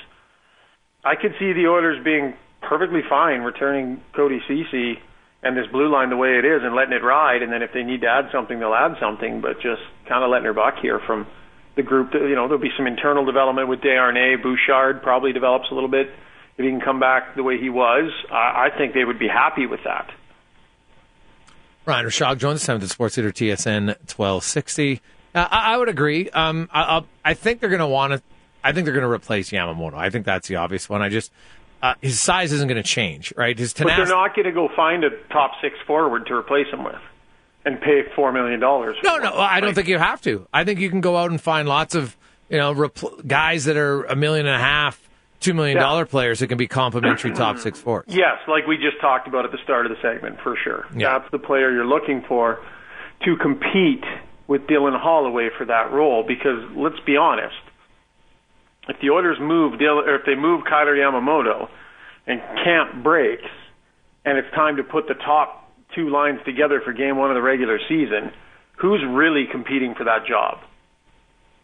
[1.04, 5.00] I could see the Oilers being perfectly fine returning Cody Cece
[5.44, 7.44] and this blue line the way it is and letting it ride.
[7.44, 9.42] And then if they need to add something, they'll add something.
[9.42, 11.28] But just kind of letting her buck here from
[11.76, 12.14] the group.
[12.14, 14.42] You know, there'll be some internal development with Desharnais.
[14.42, 16.08] Bouchard probably develops a little bit
[16.58, 18.12] if he can come back the way he was.
[18.32, 20.10] I, I think they would be happy with that.
[21.86, 25.00] Ryan Rishaug joins us, at Sports Leader TSN 1260.
[25.38, 26.30] Uh, I, I would agree.
[26.32, 28.22] Um, I, I think they're going to want to.
[28.64, 29.94] I think they're going to replace Yamamoto.
[29.96, 31.02] I think that's the obvious one.
[31.02, 31.32] I just
[31.82, 33.58] uh, his size isn't going to change, right?
[33.58, 36.84] His But they're not going to go find a top six forward to replace him
[36.84, 36.96] with.
[37.66, 38.98] and pay four million dollars.
[39.04, 40.48] No, no, I don't think you have to.
[40.54, 42.18] I think you can go out and find lots of
[42.50, 45.00] you know repl- guys that are a million and a half,
[45.40, 46.06] two million dollar Yeah.
[46.12, 48.14] players that can be complimentary top six forwards.
[48.16, 50.88] Yes, like we just talked about at the start of the segment, for sure.
[50.96, 51.20] Yeah.
[51.20, 52.60] That's the player you're looking for
[53.26, 54.04] to compete
[54.48, 56.24] with Dylan Holloway for that role.
[56.28, 57.56] Because let's be honest,
[58.88, 61.70] if the Oilers move Dylan, or if they move Kailer Yamamoto,
[62.26, 63.50] and camp breaks,
[64.26, 67.42] and it's time to put the top two lines together for Game One of the
[67.42, 68.32] regular season,
[68.78, 70.60] who's really competing for that job?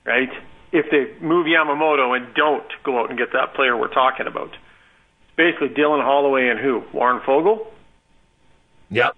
[0.05, 0.29] Right?
[0.71, 4.49] If they move Yamamoto and don't go out and get that player we're talking about
[4.49, 6.83] it's basically Dylan Holloway and who?
[6.93, 7.65] Warren Foegele.
[8.89, 9.15] Yep.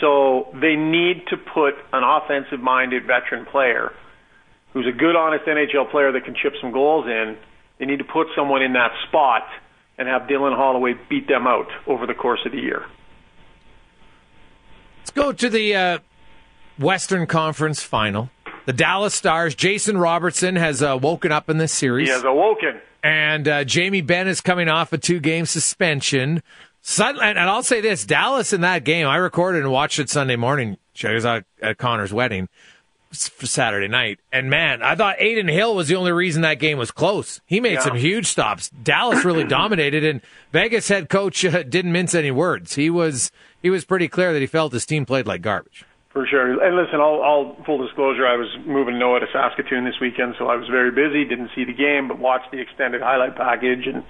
[0.00, 3.92] So they need to put an offensive-minded veteran player
[4.72, 7.36] who's a good, honest NHL player that can chip some goals in.
[7.78, 9.42] They need to put someone in that spot
[9.98, 12.84] and have Dylan Holloway beat them out over the course of the year.
[14.98, 15.98] Let's go to the uh,
[16.78, 18.30] Western Conference Final.
[18.66, 19.54] The Dallas Stars.
[19.54, 22.08] Jason Robertson has uh, woken up in this series.
[22.08, 22.80] He has awoken.
[23.02, 26.42] and uh, Jamie Benn is coming off a two-game suspension.
[26.98, 30.76] And I'll say this: Dallas in that game, I recorded and watched it Sunday morning.
[31.04, 32.48] I was at, at Connor's wedding
[33.12, 36.78] for Saturday night, and man, I thought Adin Hill was the only reason that game
[36.78, 37.40] was close.
[37.46, 37.80] He made Yeah.
[37.80, 38.70] some huge stops.
[38.70, 40.20] Dallas really dominated, and
[40.52, 42.74] Vegas head coach uh, didn't mince any words.
[42.74, 45.84] He was he was pretty clear that he felt his team played like garbage.
[46.10, 46.60] For sure.
[46.64, 48.26] And listen, I'll, I'll full disclosure.
[48.26, 51.24] I was moving Noah to Saskatoon this weekend, so I was very busy.
[51.24, 54.02] Didn't see the game, but watched the extended highlight package and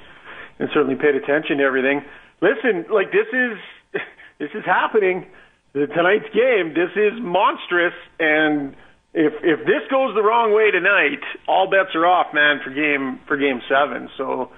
[0.59, 2.03] and certainly paid attention to everything.
[2.41, 3.59] Listen, like this is
[4.39, 5.27] this is happening.
[5.73, 6.75] Tonight's game.
[6.75, 8.75] This is monstrous, and
[9.15, 13.21] if if this goes the wrong way tonight, all bets are off, man, for game
[13.27, 14.09] for game seven.
[14.17, 14.51] So.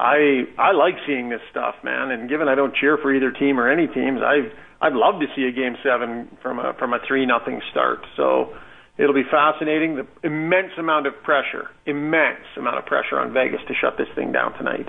[0.00, 2.10] I I like seeing this stuff, man.
[2.10, 4.48] And given I don't cheer for either team or any teams, I
[4.80, 8.00] I'd love to see a game seven from a from a three nothing start.
[8.16, 8.56] So
[8.96, 9.96] it'll be fascinating.
[9.96, 14.32] The immense amount of pressure, immense amount of pressure on Vegas to shut this thing
[14.32, 14.88] down tonight.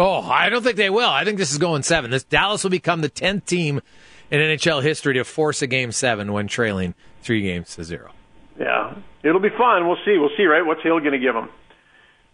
[0.00, 1.10] Oh, I don't think they will.
[1.10, 2.10] I think this is going seven.
[2.10, 3.82] This Dallas will become the tenth team
[4.30, 8.10] in NHL history to force a game seven when trailing three games to zero.
[8.58, 9.86] Yeah, it'll be fun.
[9.86, 10.16] We'll see.
[10.16, 10.44] We'll see.
[10.44, 10.64] Right?
[10.64, 11.50] What's Hill going to give them?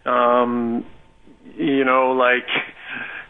[0.07, 0.87] Um,
[1.57, 2.47] you know, like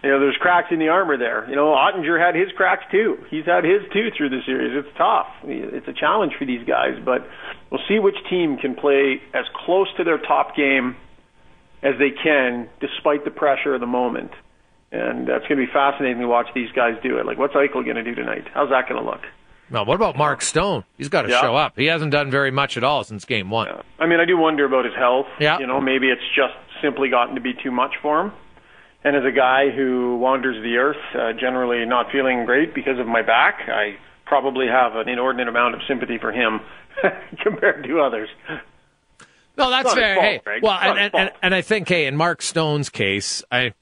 [0.05, 1.49] you know, there's cracks in the armor there.
[1.49, 3.17] You know, Oettinger had his cracks too.
[3.31, 4.85] He's had his too through the series.
[4.85, 5.29] It's tough.
[5.45, 7.27] It's a challenge for these guys, but
[7.71, 10.97] we'll see which team can play as close to their top game
[11.87, 14.33] as they can, despite the pressure of the moment.
[14.93, 17.27] And that's going to be fascinating to watch these guys do it.
[17.27, 18.47] Like, what's Eichel going to do tonight?
[18.55, 19.21] How's that going to look?
[19.69, 20.85] Now, what about Mark Stone?
[20.97, 21.41] He's got to Yeah.
[21.41, 21.73] show up.
[21.77, 23.67] He hasn't done very much at all since game one.
[23.67, 23.83] Yeah.
[23.99, 25.27] I mean, I do wonder about his health.
[25.41, 25.59] Yeah.
[25.59, 28.33] You know, maybe it's just simply gotten to be too much for him.
[29.03, 33.07] And as a guy who wanders the earth, uh, generally not feeling great because of
[33.09, 36.61] my back, I probably have an inordinate amount of sympathy for him
[37.43, 38.29] compared to others.
[39.57, 40.15] No, that's It's not his fair.
[40.17, 40.63] fault, hey, Greg.
[40.63, 43.73] well, and, and, and, and I think, hey, in Mark Stone's case, I,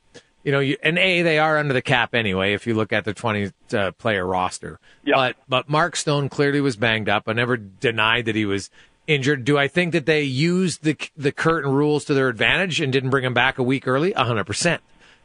[0.44, 2.52] you know, you, and a they are under the cap anyway.
[2.54, 5.16] If you look at the twenty uh, player roster, Yeah.
[5.16, 7.24] but but Mark Stone clearly was banged up.
[7.26, 8.70] I never denied that he was
[9.06, 9.44] injured.
[9.44, 13.10] Do I think that they used the the curtain rules to their advantage and didn't
[13.10, 14.12] bring him back a week early?
[14.12, 14.82] hundred percent.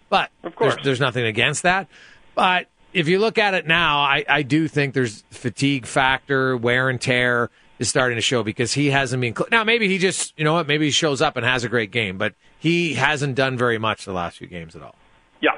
[0.10, 0.74] But Of course.
[0.76, 1.88] there's, there's nothing against that.
[2.34, 6.90] But if you look at it now, I, I do think there's fatigue factor, wear
[6.90, 9.36] and tear is starting to show because he hasn't been.
[9.36, 11.70] Cl- now maybe he just, you know what, maybe he shows up and has a
[11.70, 14.96] great game, but he hasn't done very much the last few games at all.
[15.42, 15.52] Yeah,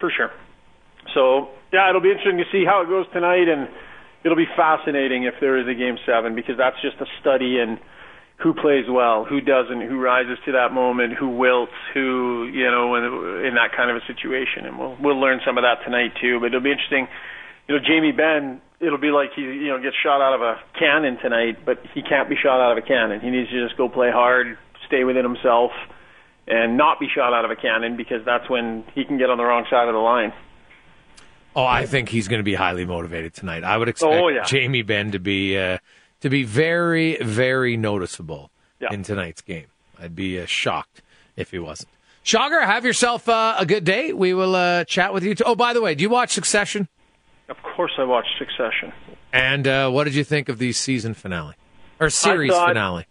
[0.00, 0.32] for sure.
[1.14, 3.68] So, yeah, it'll be interesting to see how it goes tonight, and
[4.24, 7.78] it'll be fascinating if there is a game seven because that's just a study in
[8.38, 12.94] who plays well, who doesn't, who rises to that moment, who wilts, who you know,
[12.96, 16.12] in, in that kind of a situation, and we'll we'll learn some of that tonight
[16.20, 16.38] too.
[16.40, 17.08] But it'll be interesting.
[17.68, 18.60] You know, Jamie Benn.
[18.80, 22.02] It'll be like he you know gets shot out of a cannon tonight, but he
[22.02, 23.20] can't be shot out of a cannon.
[23.20, 25.72] He needs to just go play hard, stay within himself,
[26.46, 29.38] and not be shot out of a cannon because that's when he can get on
[29.38, 30.32] the wrong side of the line.
[31.54, 33.64] Oh, I think he's going to be highly motivated tonight.
[33.64, 34.44] I would expect Oh, yeah.
[34.44, 35.78] Jamie Benn to be uh,
[36.20, 38.92] to be very, very noticeable Yeah.
[38.92, 39.66] in tonight's game.
[39.98, 41.00] I'd be uh, shocked
[41.34, 41.88] if he wasn't.
[42.26, 44.12] Shogger, have yourself uh, a good day.
[44.12, 45.34] We will uh, chat with you.
[45.46, 46.88] Oh, by the way, do you watch Succession?
[47.48, 48.92] Of course, I watched Succession.
[49.32, 51.54] And uh, what did you think of the season finale
[52.00, 53.06] or series thought- finale?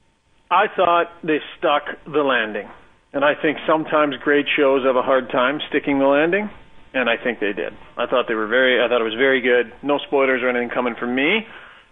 [0.51, 2.69] I thought they stuck the landing,
[3.13, 6.49] and I think sometimes great shows have a hard time sticking the landing,
[6.93, 7.73] and I think they did.
[7.97, 8.79] I thought they were very.
[8.83, 9.73] I thought it was very good.
[9.81, 11.47] No spoilers or anything coming from me,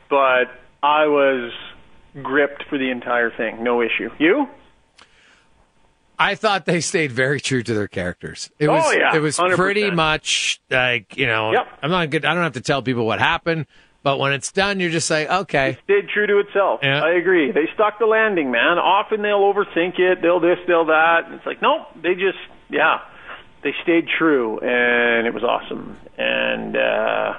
[0.09, 0.45] but
[0.83, 1.51] I was
[2.21, 3.63] gripped for the entire thing.
[3.63, 4.09] No issue.
[4.19, 4.47] You?
[6.19, 8.49] I thought they stayed very true to their characters.
[8.59, 9.55] It Oh, was yeah, it was 100%.
[9.55, 11.67] pretty much like you know Yep.
[11.81, 12.25] I'm not good.
[12.25, 13.65] I don't have to tell people what happened.
[14.03, 15.69] But when it's done, you're just like, okay.
[15.69, 16.81] It stayed true to itself.
[16.83, 17.01] Yeah.
[17.01, 17.53] I agree.
[17.53, 18.77] They stuck the landing, man.
[18.77, 20.21] Often they'll overthink it.
[20.21, 21.21] They'll this, they'll that.
[21.27, 21.87] And It's like, nope.
[22.01, 22.37] They just,
[22.69, 22.99] yeah,
[23.63, 25.95] they stayed true, and it was awesome.
[26.17, 27.33] And uh,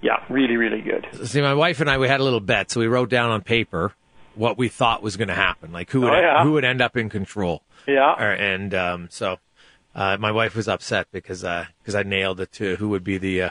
[0.00, 1.08] yeah, really, really good.
[1.26, 3.40] See, my wife and I, we had a little bet, so we wrote down on
[3.40, 3.92] paper
[4.36, 6.44] what we thought was going to happen, like who would Oh, yeah.
[6.44, 7.62] who would end up in control.
[7.86, 8.14] Yeah.
[8.14, 9.38] Or- and um, so
[9.94, 13.42] uh, my wife was upset because because I nailed it to who would be the
[13.42, 13.50] uh,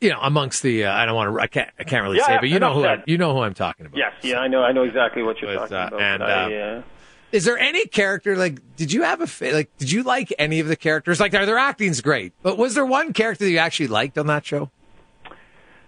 [0.00, 2.26] you know amongst the uh, I don't want to I can't I can't really Yeah,
[2.26, 3.96] say, but you know who I, you know who I'm talking about.
[3.98, 4.62] Yes, yeah, I know.
[4.62, 6.00] I know exactly what you're With, talking uh, about.
[6.00, 6.82] and, I, uh, uh,
[7.32, 8.58] Is there any character like?
[8.76, 9.76] Did you have a fa- like?
[9.78, 11.20] Did you like any of the characters?
[11.20, 14.26] Like, are their acting's great, but was there one character that you actually liked on
[14.28, 14.70] that show?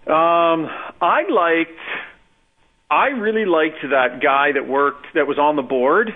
[0.05, 0.69] Um,
[1.01, 1.79] I liked.
[2.89, 6.15] I really liked that guy that worked that was on the board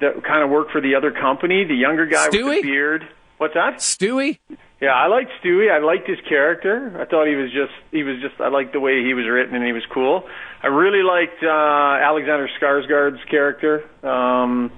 [0.00, 1.64] that kind of worked for the other company.
[1.64, 3.08] The younger guy with the beard.
[3.38, 3.78] What's that?
[3.78, 4.38] Stewy?
[4.80, 5.70] Yeah, I liked Stewy.
[5.70, 6.92] I liked his character.
[7.00, 9.54] I thought he was just he was just I liked the way he was written
[9.54, 10.24] and he was cool.
[10.62, 11.48] I really liked uh
[12.04, 14.70] Alexander Skarsgård's character um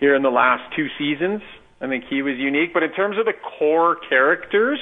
[0.00, 1.42] here in the last two seasons.
[1.80, 4.80] I think he was unique, but in terms of the core characters,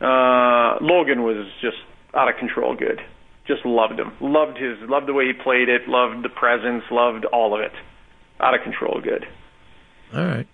[0.00, 1.76] uh Logan was just
[2.14, 3.00] out of control good.
[3.46, 4.12] Just loved him.
[4.20, 7.72] Loved his loved the way he played it, loved the presence, loved all of it.
[8.40, 9.26] Out of control good.
[10.14, 10.46] All right.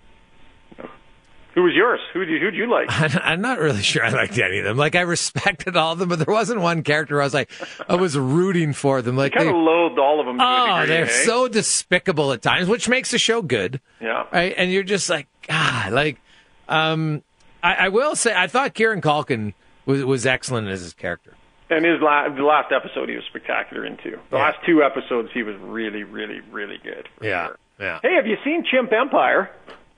[1.53, 1.99] Who was yours?
[2.13, 2.87] Who did who'd you like?
[3.23, 4.75] I'm not really sure I liked any of them.
[4.75, 7.51] Like I respected all of them, but there wasn't one character I was like,
[7.87, 9.15] I was rooting for them.
[9.15, 10.39] Like kind they, of loathed all of them.
[10.41, 11.25] Oh, degree, they're eh?
[11.25, 14.25] so despicable at times, which makes the show good, yeah.
[14.33, 14.55] right?
[14.57, 16.19] And you're just like, God, like,
[16.67, 17.21] um,
[17.61, 19.53] I, I will say, I thought Kieran Culkin
[19.85, 21.35] was was excellent as his character.
[21.69, 24.17] And his la- the last episode, he was spectacular in too.
[24.31, 24.43] The Yeah.
[24.43, 27.07] last two episodes, he was really, really, really good.
[27.21, 27.57] Yeah, sure.
[27.83, 27.99] Yeah.
[28.01, 29.51] Hey, have you seen Chimp Empire?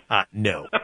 [0.10, 0.68] Uh, no,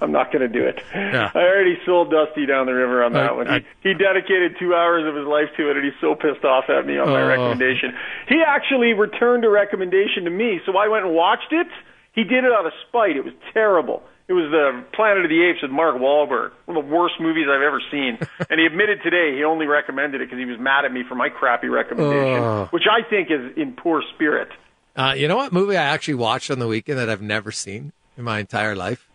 [0.00, 0.80] I'm not going to do it.
[0.94, 1.30] Yeah.
[1.34, 3.48] I already sold Dusty down the river on that I- one.
[3.48, 6.44] I- He, he dedicated two hours of his life to it, and he's so pissed
[6.44, 7.26] off at me on my Oh.
[7.26, 7.94] recommendation.
[8.28, 11.66] He actually returned a recommendation to me, so I went and watched it.
[12.12, 13.16] He did it out of spite.
[13.16, 14.02] It was terrible.
[14.28, 17.46] It was the Planet of the Apes with Mark Wahlberg, one of the worst movies
[17.50, 18.18] I've ever seen.
[18.50, 21.14] and he admitted today he only recommended it because he was mad at me for
[21.16, 22.68] my crappy recommendation, Oh.
[22.70, 24.48] which I think is in poor spirit.
[24.96, 27.92] Uh, you know what movie I actually watched on the weekend that I've never seen
[28.16, 29.08] in my entire life?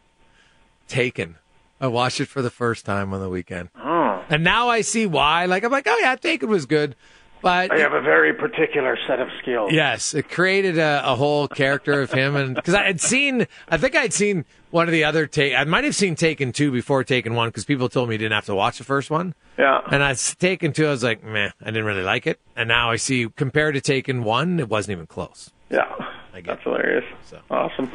[0.88, 1.36] Taken.
[1.80, 4.24] I watched it for the first time on the weekend, Oh.
[4.30, 5.46] and now I see why.
[5.46, 6.96] Like I'm like, oh yeah, Taken was good,
[7.42, 9.72] but I have a very particular set of skills.
[9.72, 13.78] Yes, it created a, a whole character of him, and because I had seen, I
[13.78, 15.54] think I'd seen one of the other take.
[15.54, 18.34] I might have seen Taken two before Taken one because people told me you didn't
[18.34, 19.82] have to watch the first one, Yeah.
[19.92, 20.88] and I Taken two.
[20.88, 23.82] I was like, man, I didn't really like it, and now I see compared to
[23.82, 25.52] Taken one, it wasn't even close.
[25.70, 25.94] Yeah.
[26.34, 26.64] I get That's it.
[26.64, 27.06] hilarious.
[27.26, 27.40] So.
[27.50, 27.92] Awesome.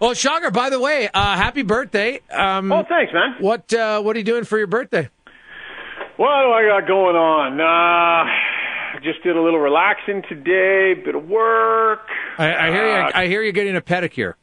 [0.00, 2.20] Well, Shocker, by the way, uh, happy birthday!
[2.30, 3.34] Um, Oh, thanks, man.
[3.40, 5.08] what uh, what are you doing for your birthday?
[6.16, 7.60] What do I got going on?
[7.60, 12.06] Uh, just did a little relaxing today, bit of work.
[12.38, 13.12] I, I hear Uh, you.
[13.14, 14.34] I hear you're getting a pedicure.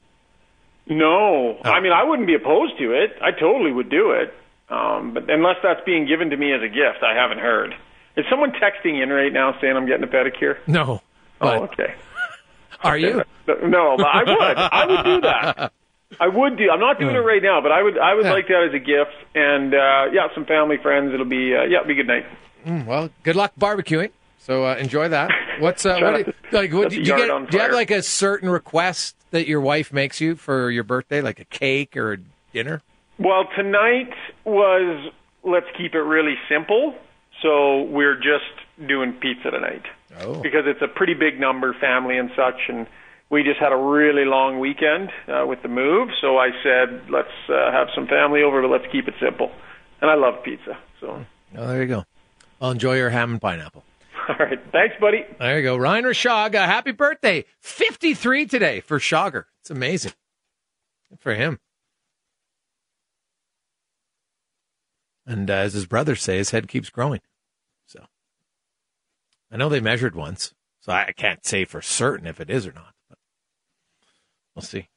[0.88, 1.69] No, Oh.
[1.69, 3.15] I mean I wouldn't be opposed to it.
[3.21, 4.34] I totally would do it,
[4.69, 7.74] um, but unless that's being given to me as a gift, I haven't heard.
[8.17, 10.58] Is someone texting in right now saying I'm getting a pedicure?
[10.67, 11.02] No,
[11.39, 11.95] but oh, okay.
[12.86, 13.24] Are you?
[13.48, 14.58] No, but I would.
[14.58, 15.71] I would do that.
[16.19, 16.71] I would do.
[16.71, 17.95] I'm not doing it right now, but I would.
[18.00, 18.34] I would Yeah.
[18.34, 21.13] like that as a gift, and uh, yeah, some family friends.
[21.13, 22.26] It'll be uh, yeah, it'll be good night.
[22.88, 24.10] Well, good luck barbecuing.
[24.39, 25.30] So uh, enjoy that.
[25.60, 26.74] What's uh, what do to you, like?
[26.74, 27.28] What, do you get?
[27.52, 31.21] Do you have like a certain request that your wife makes you for your birthday,
[31.21, 32.17] like a cake or a
[32.52, 32.82] dinner?
[33.19, 35.12] Well, tonight was
[35.43, 36.95] let's keep it really simple.
[37.43, 39.84] So we're just doing pizza tonight
[40.21, 42.88] Oh, because it's a pretty big number, family and such, and
[43.30, 46.10] we just had a really long weekend uh, with the move.
[46.21, 49.51] So I said, let's uh, have some family over, but let's keep it simple.
[50.01, 50.78] And I love pizza.
[51.01, 51.25] So,
[51.58, 52.06] oh, there you go.
[52.62, 53.84] I'll enjoy your ham and pineapple.
[54.30, 55.25] all right, thanks, buddy.
[55.39, 56.56] There you go, Ryan Rishaug.
[56.56, 59.45] Uh, happy birthday, fifty-three today for Shogger.
[59.62, 60.13] It's amazing.
[61.10, 61.60] Good for him.
[65.28, 67.22] And uh, as his brothers say, his head keeps growing.
[69.56, 72.74] I know they measured once, so I can't say for certain if it is or
[72.74, 72.93] not.
[73.08, 73.18] But
[74.53, 74.89] we'll see.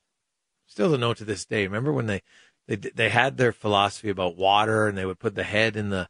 [0.66, 1.64] Still don't know to this day.
[1.64, 2.22] Remember when they
[2.66, 6.09] they they had their philosophy about water, and they would put the head in the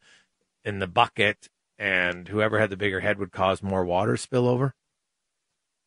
[0.65, 4.73] in the bucket, and whoever had the bigger head would cause more water spillover.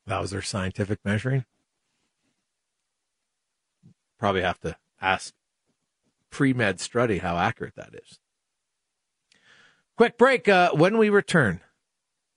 [0.06, 1.46] That was their scientific measuring.
[4.20, 5.34] Probably have to ask
[6.30, 8.20] pre med Struddy how accurate that is.
[9.98, 10.48] Quick break.
[10.48, 11.62] Uh, when we return,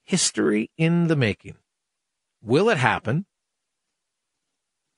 [0.04, 1.56] history in the making.
[2.42, 3.26] Will it happen?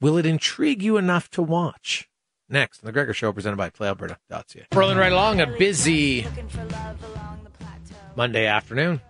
[0.01, 2.09] Will it intrigue you enough to watch?
[2.49, 4.67] Next, the Gregor Show, presented by PlayAlberta.ca.
[4.73, 6.27] Rolling right along, a busy
[8.15, 9.01] Monday afternoon.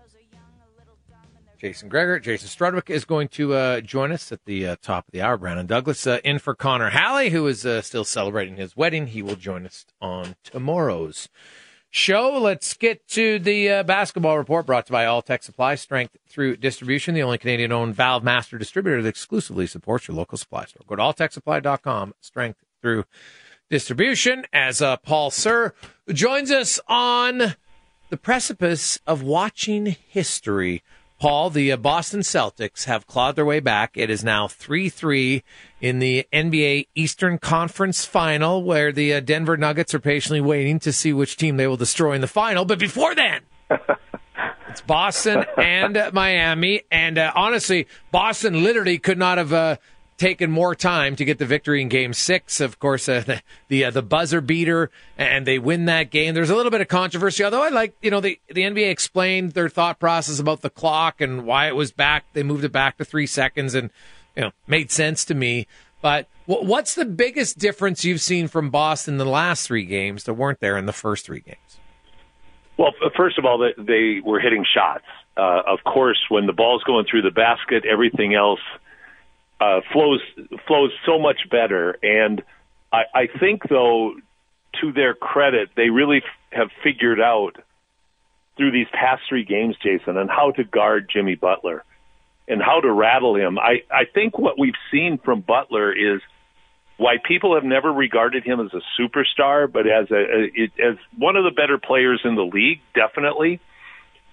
[1.58, 5.12] Jason Gregor, Jason Strudwick is going to uh, join us at the uh, top of
[5.12, 5.38] the hour.
[5.38, 9.08] Brandon Douglas uh, in for Connor Halley, who is uh, still celebrating his wedding.
[9.08, 11.28] He will join us on tomorrow's
[11.96, 12.38] show.
[12.38, 16.16] Let's get to the uh, basketball report brought to you by All Tech Supply, strength
[16.28, 20.66] through distribution, the only Canadian owned Valve Master distributor that exclusively supports your local supply
[20.66, 20.82] store.
[20.86, 23.04] Go to alltechsupply.com, strength through
[23.70, 25.72] distribution, as uh, Paul Sir
[26.12, 27.54] joins us on
[28.10, 30.82] the precipice of watching history.
[31.18, 33.96] Paul, the uh, Boston Celtics have clawed their way back.
[33.96, 35.42] It is now 3 3
[35.80, 40.92] in the NBA Eastern Conference final, where the uh, Denver Nuggets are patiently waiting to
[40.92, 42.66] see which team they will destroy in the final.
[42.66, 43.42] But before then,
[44.68, 46.82] it's Boston and Miami.
[46.90, 49.76] And uh, honestly, Boston literally could not have uh,
[50.16, 52.60] taken more time to get the victory in Game Six.
[52.60, 53.38] Of course, uh,
[53.68, 56.34] the uh, the, buzzer beater, and they win that game.
[56.34, 59.52] There's a little bit of controversy, although I like you know the the NBA explained
[59.52, 62.24] their thought process about the clock and why it was back.
[62.32, 63.90] They moved it back to three seconds, and
[64.34, 65.66] you know made sense to me.
[66.02, 70.34] But what's the biggest difference you've seen from Boston in the last three games that
[70.34, 71.58] weren't there in the first three games?
[72.78, 75.04] Well, first of all, they were hitting shots.
[75.36, 78.60] Uh, of course, when the ball's going through the basket, everything else
[79.60, 80.20] uh, flows
[80.66, 81.98] flows so much better.
[82.02, 82.42] And
[82.92, 84.14] I, I think, though,
[84.80, 87.56] to their credit, they really f- have figured out
[88.56, 91.84] through these past three games, Jason, on how to guard Jimmy Butler
[92.48, 93.58] and how to rattle him.
[93.58, 96.20] I, I think what we've seen from Butler is
[96.96, 101.36] why people have never regarded him as a superstar, but as a, a as one
[101.36, 103.60] of the better players in the league, definitely.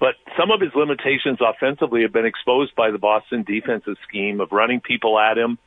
[0.03, 4.51] But some of his limitations offensively have been exposed by the Boston defensive scheme of
[4.51, 5.57] running people at him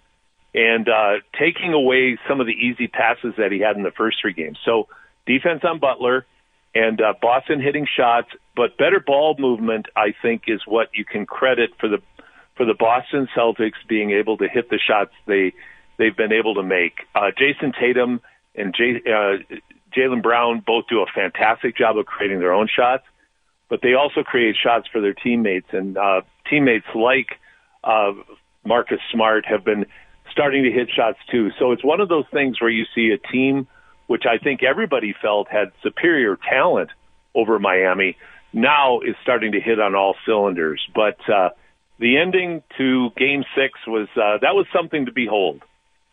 [0.54, 4.18] and uh, taking away some of the easy passes that he had in the first
[4.20, 4.58] three games.
[4.62, 4.88] So
[5.26, 6.26] defense on Butler
[6.74, 11.24] and uh, Boston hitting shots, but better ball movement, I think, is what you can
[11.24, 12.02] credit for the
[12.58, 15.54] for the Boston Celtics being able to hit the shots they
[15.96, 17.06] they've been able to make.
[17.14, 18.20] Uh, Jayson Tatum
[18.54, 19.38] and Jay, uh,
[19.96, 23.04] Jaylen Brown both do a fantastic job of creating their own shots
[23.68, 27.38] but they also create shots for their teammates, and uh, teammates like
[27.84, 28.12] uh,
[28.64, 29.86] Marcus Smart have been
[30.30, 31.50] starting to hit shots too.
[31.58, 33.66] So it's one of those things where you see a team
[34.06, 36.90] which I think everybody felt had superior talent
[37.34, 38.16] over Miami
[38.52, 40.86] now is starting to hit on all cylinders.
[40.94, 41.50] But uh,
[41.98, 45.62] the ending to Game Six was uh, that was something to behold,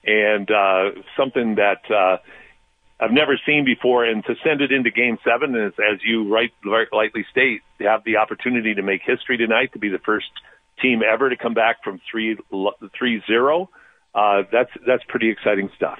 [0.05, 1.89] and uh, something that.
[1.89, 2.17] Uh,
[3.03, 6.51] I've never seen before, and to send it into Game Seven, as, as you right,
[6.63, 10.27] rightly state, to have the opportunity to make history tonight, to be the first
[10.81, 12.37] team ever to come back from three
[12.97, 13.69] three zero.
[14.15, 15.99] Uh, that's that's pretty exciting stuff.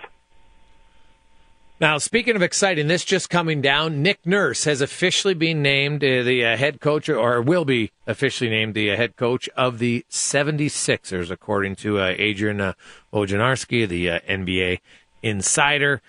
[1.82, 6.24] Now, speaking of exciting, this just coming down, Nick Nurse has officially been named uh,
[6.24, 10.06] the uh, head coach, or will be officially named the uh, head coach of the
[10.10, 12.74] 76ers, according to Adrian uh,
[13.12, 14.80] Wojnarowski, the NBA
[15.22, 16.01] insider.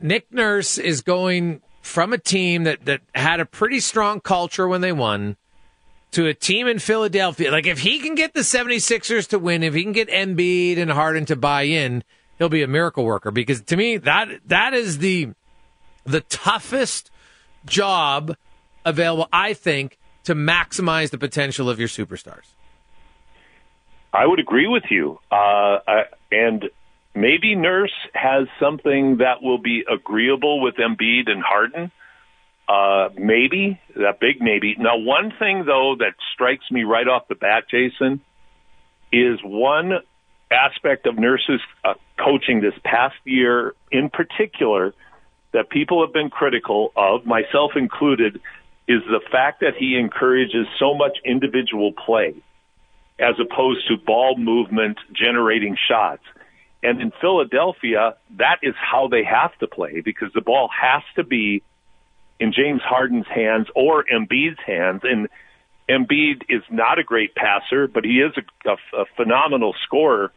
[0.00, 4.80] Nick Nurse is going from a team that, that had a pretty strong culture when
[4.80, 5.36] they won
[6.12, 7.50] to a team in Philadelphia.
[7.50, 10.90] Like, if he can get the 76ers to win, if he can get Embiid and
[10.90, 12.04] Harden to buy in,
[12.38, 13.30] he'll be a miracle worker.
[13.30, 15.30] Because to me, that that is the
[16.04, 17.10] the toughest
[17.66, 18.36] job
[18.84, 22.54] available, I think, to maximize the potential of your superstars.
[24.12, 25.18] I would agree with you.
[25.30, 25.78] Uh,
[26.30, 26.70] and
[27.14, 31.90] maybe Nurse has something that will be agreeable with Embiid and Harden.
[32.68, 34.74] Uh, maybe that big maybe.
[34.78, 38.20] Now, one thing though that strikes me right off the bat, Jason,
[39.12, 39.92] is one
[40.50, 44.94] aspect of Nurse's uh, coaching this past year, in particular,
[45.52, 48.40] that people have been critical of, myself included,
[48.88, 52.34] is the fact that he encourages so much individual play
[53.18, 56.22] as opposed to ball movement generating shots.
[56.84, 61.24] And in Philadelphia, that is how they have to play because the ball has to
[61.24, 61.62] be
[62.38, 65.00] in James Harden's hands or Embiid's hands.
[65.02, 65.28] And
[65.88, 70.30] Embiid is not a great passer, but he is a, a, a phenomenal scorer.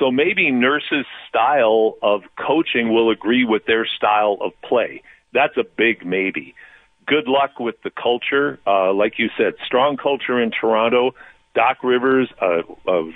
[0.00, 5.04] So maybe Nurse's style of coaching will agree with their style of play.
[5.32, 6.56] That's a big maybe.
[7.06, 8.58] Good luck with the culture.
[8.66, 11.14] Uh, like you said, strong culture in Toronto.
[11.54, 13.12] Doc Rivers, a, a,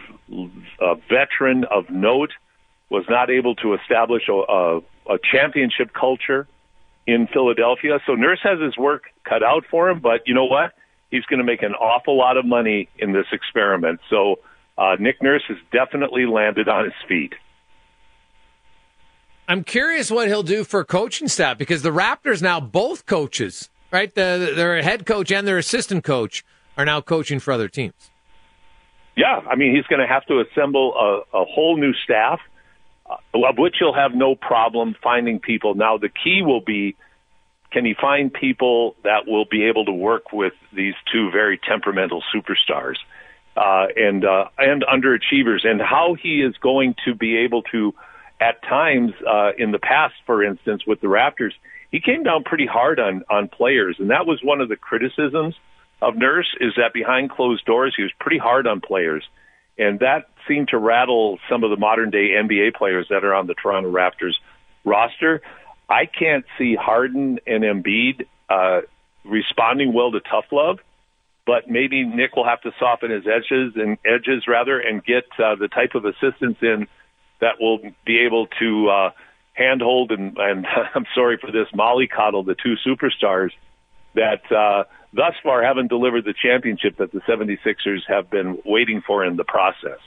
[0.81, 2.31] a veteran of note
[2.91, 4.78] was not able to establish a, a,
[5.14, 6.47] a championship culture
[7.07, 7.99] in Philadelphia.
[8.07, 10.72] So Nurse has his work cut out for him, but you know what?
[11.11, 14.01] He's going to make an awful lot of money in this experiment.
[14.11, 14.41] So
[14.76, 17.34] uh, Nick Nurse has definitely landed on his feet.
[19.49, 24.14] I'm curious what he'll do for coaching staff because the Raptors now both coaches right?
[24.14, 26.45] The, their head coach and their assistant coach
[26.76, 28.11] are now coaching for other teams.
[29.16, 32.39] Yeah, I mean, he's going to have to assemble a, a whole new staff,
[33.09, 35.74] of which he'll have no problem finding people.
[35.74, 36.96] Now, the key will be
[37.70, 42.22] can he find people that will be able to work with these two very temperamental
[42.34, 42.96] superstars
[43.56, 47.94] uh, and uh, and underachievers, and how he is going to be able to,
[48.40, 51.52] at times uh, in the past, for instance, with the Raptors,
[51.90, 55.54] he came down pretty hard on on players, and that was one of the criticisms
[56.00, 59.24] of Nurse is that behind closed doors he was pretty hard on players,
[59.76, 63.46] and that seemed to rattle some of the modern day NBA players that are on
[63.46, 64.34] the Toronto Raptors
[64.84, 65.42] roster.
[65.88, 68.80] I can't see Harden and Embiid uh,
[69.24, 70.78] responding well to tough love,
[71.46, 75.55] but maybe Nick will have to soften his edges and edges rather, and get uh,
[75.55, 76.88] the type of assistance in
[77.40, 79.11] that will be able to uh,
[79.55, 83.51] handhold and, and I'm sorry for this, mollycoddle the two superstars
[84.14, 89.24] that uh, thus far haven't delivered the championship that the 76ers have been waiting for
[89.24, 89.99] in the process.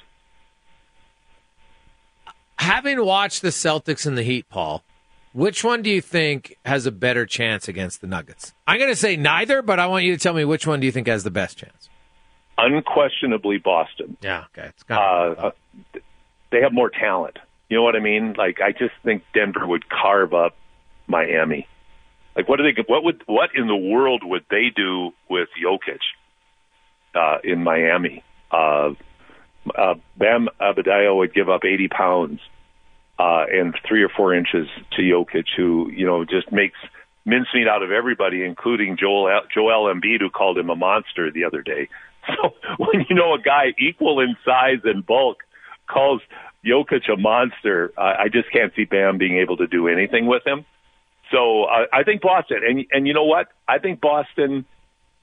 [2.61, 4.83] Having watched the Celtics and the Heat, Paul,
[5.33, 8.53] which one do you think has a better chance against the Nuggets?
[8.67, 10.85] I'm going to say neither, but I want you to tell me which one do
[10.85, 11.89] you think has the best chance?
[12.59, 14.15] Unquestionably, Boston.
[14.21, 14.67] Yeah, okay.
[14.67, 15.51] It's kind of, uh,
[16.51, 17.39] they have more talent.
[17.67, 18.35] You know what I mean?
[18.37, 20.55] Like, I just think Denver would carve up
[21.07, 21.67] Miami.
[22.35, 22.79] Like, what do they?
[22.85, 23.23] What would?
[23.25, 25.99] What in the world would they do with Jokic
[27.15, 28.23] uh, in Miami?
[28.51, 28.91] Uh,
[29.75, 32.39] uh, Bam Adebayo would give up 80 pounds
[33.21, 36.77] uh, and three or four inches to Jokic, who you know just makes
[37.23, 41.61] mincemeat out of everybody, including Joel Joel Embiid, who called him a monster the other
[41.61, 41.87] day.
[42.27, 45.37] So when you know a guy equal in size and bulk
[45.87, 46.21] calls
[46.63, 50.45] Jokic a monster, uh, I just can't see Bam being able to do anything with
[50.45, 50.63] him.
[51.31, 53.47] So uh, I think Boston, and and you know what?
[53.67, 54.65] I think Boston,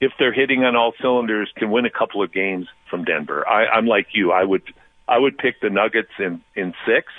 [0.01, 3.47] if they're hitting on all cylinders, can win a couple of games from Denver.
[3.47, 4.33] I, I'm like you.
[4.33, 4.63] I would
[5.07, 7.13] I would pick the Nuggets in in six,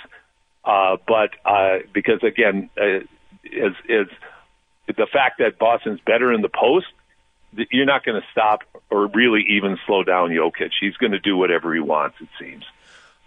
[0.63, 2.99] but uh, because again, uh,
[3.43, 4.07] is is
[4.87, 6.87] the fact that Boston's better in the post,
[7.71, 10.71] you're not going to stop or really even slow down Jokic.
[10.79, 12.17] He's going to do whatever he wants.
[12.19, 12.63] It seems.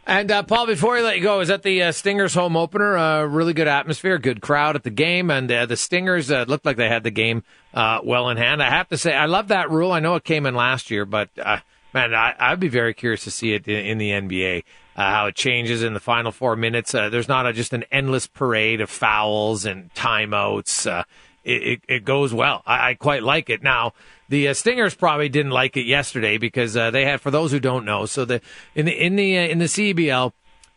[0.07, 2.97] And uh, Paul, before we let you go, is that the uh, Stingers home opener?
[2.97, 6.67] Uh, really good atmosphere, good crowd at the game, and uh, the Stingers uh, looked
[6.67, 8.63] like they had the game uh, well in hand.
[8.63, 9.93] I have to say, I love that rule.
[9.93, 11.59] I know it came in last year, but uh,
[11.95, 14.65] man, I, would be very curious to see it in, in the NBA.
[14.95, 16.93] How it changes in the final four minutes.
[16.93, 21.05] there's not a, just an endless parade of fouls and timeouts.
[21.45, 22.63] It, it, it, goes well.
[22.65, 23.63] I, I quite like it.
[23.63, 23.93] Now,
[24.29, 27.61] the uh, Stingers probably didn't like it yesterday because uh, they had, for those who
[27.61, 28.41] don't know, so the
[28.75, 30.33] in the in the uh, in the CEBL,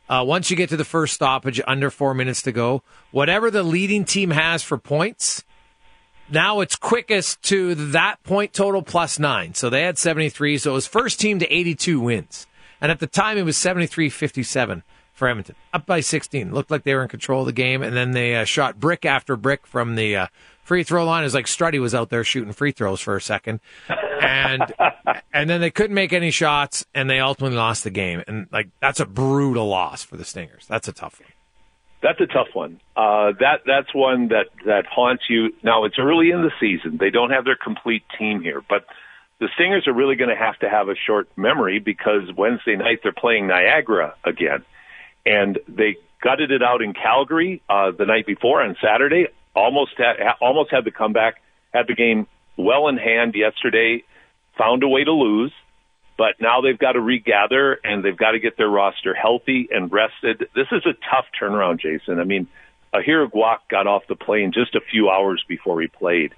[0.10, 3.64] uh, once you get to the first stoppage, under four minutes to go, whatever the
[3.64, 5.44] leading team has for points,
[6.30, 9.54] now it's quickest to that point total plus nine.
[9.54, 12.46] So they had seventy three, so it was first team to eighty two wins,
[12.82, 16.54] and at the time it was 73-57 for Edmonton, up by sixteen.
[16.54, 19.04] Looked like they were in control of the game, and then they uh, shot brick
[19.04, 20.28] after brick from the uh,
[20.68, 23.60] free throw line is like Struddy was out there shooting free throws for a second,
[24.22, 24.62] and
[25.34, 28.24] and then they couldn't make any shots, and they ultimately lost the game.
[28.28, 30.68] And like that's a brutal loss for the Stingers.
[30.68, 31.30] That's a tough one.
[32.04, 32.80] That's a tough one.
[32.96, 35.52] Uh, that that's one that that haunts you.
[35.64, 38.86] Now it's early in the season; they don't have their complete team here, but
[39.40, 43.00] the Stingers are really going to have to have a short memory because Wednesday night
[43.04, 44.64] they're playing Niagara again,
[45.26, 49.28] and they gutted it out in Calgary uh, the night before on Saturday
[49.58, 51.42] almost had almost had the comeback,
[51.74, 52.28] had the game
[52.58, 54.04] well in hand yesterday,
[54.58, 55.52] found a way to lose,
[56.18, 59.92] but now they've got to regather and they've got to get their roster healthy and
[59.92, 60.48] rested.
[60.56, 62.20] This is a tough turnaround, Jason.
[62.20, 62.48] I mean,
[62.94, 66.34] Aher Uguak got off the plane just a few hours before he played.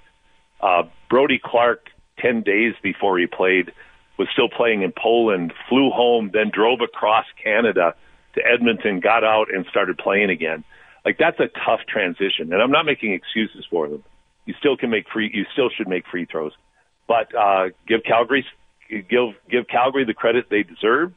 [0.59, 1.87] Uh, Brody Clark,
[2.21, 3.71] 10 days before he played,
[4.17, 7.95] was still playing in Poland, flew home, then drove across Canada
[8.35, 10.63] to Edmonton, got out and started playing again.
[11.05, 14.03] Like that's a tough transition, and I'm not making excuses for them.
[14.45, 15.31] You still can make free.
[15.33, 16.51] You still should make free throws,
[17.07, 18.45] but uh, give Calgary
[18.89, 21.13] give give Calgary the credit they deserve.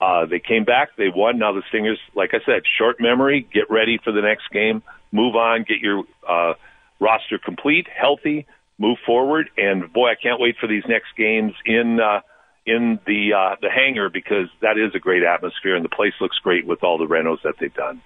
[0.00, 1.38] Uh, they came back, they won.
[1.38, 3.46] Now the Stingers, like I said, short memory.
[3.52, 4.82] Get ready for the next game.
[5.12, 5.64] Move on.
[5.68, 6.54] Get your uh,
[6.98, 8.46] roster complete, healthy.
[8.80, 9.50] Move forward.
[9.58, 12.20] And boy, I can't wait for these next games in uh,
[12.64, 16.38] in the uh, the hangar because that is a great atmosphere and the place looks
[16.38, 18.00] great with all the renos that they've done.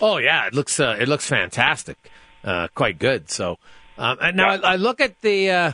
[0.00, 1.96] Oh yeah, it looks uh, it looks fantastic,
[2.42, 3.30] uh, quite good.
[3.30, 3.58] So
[3.96, 4.60] um, and now yeah.
[4.64, 5.72] I, I, look at the uh,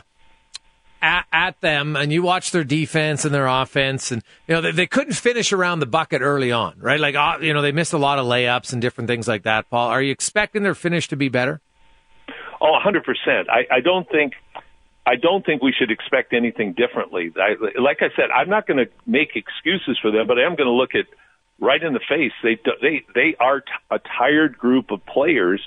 [1.01, 4.71] at, at, them, and you watch their defense and their offense, and you know they,
[4.71, 6.99] they couldn't finish around the bucket early on, right?
[6.99, 9.71] Like uh, you know they missed a lot of layups and different things like that.
[9.71, 11.61] Paul, are you expecting their finish to be better?
[12.61, 13.49] Oh, 100%.
[13.49, 14.33] I, I don't think
[15.05, 17.31] I don't think we should expect anything differently.
[17.35, 20.55] I, like I said, I'm not going to make excuses for them, but I am
[20.55, 21.05] going to look at
[21.59, 22.31] right in the face.
[22.43, 25.61] They they they are t- a tired group of players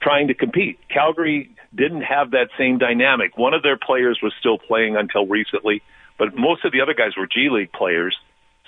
[0.00, 0.78] trying to compete.
[0.88, 3.38] Calgary didn't have that same dynamic.
[3.38, 5.82] One of their players was still playing until recently,
[6.18, 8.16] but most of the other guys were G League players,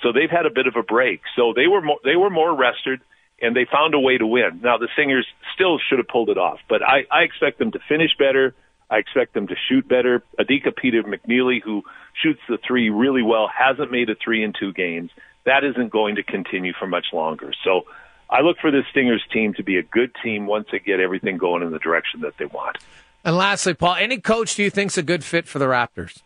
[0.01, 1.21] so they've had a bit of a break.
[1.35, 3.01] So they were more, they were more rested
[3.41, 4.61] and they found a way to win.
[4.63, 7.79] Now the Stingers still should have pulled it off, but I, I expect them to
[7.87, 8.53] finish better.
[8.89, 10.23] I expect them to shoot better.
[10.39, 11.83] Adika Peter-McNeilly, who
[12.21, 15.11] shoots the three really well, hasn't made a three in two games.
[15.45, 17.51] That isn't going to continue for much longer.
[17.63, 17.85] So
[18.29, 21.37] I look for this Stingers team to be a good team once they get everything
[21.37, 22.77] going in the direction that they want.
[23.23, 26.21] And lastly, Paul, any coach do you think's a good fit for the Raptors?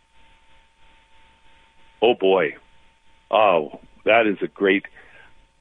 [2.01, 2.55] Oh boy,
[3.31, 4.85] oh that is a great.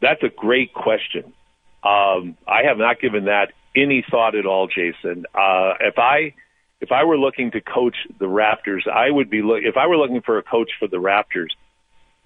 [0.00, 1.32] That's a great question.
[1.82, 5.26] Um, I have not given that any thought at all, Jason.
[5.34, 6.34] Uh, if I
[6.80, 9.96] if I were looking to coach the Raptors, I would be look, if I were
[9.96, 11.50] looking for a coach for the Raptors.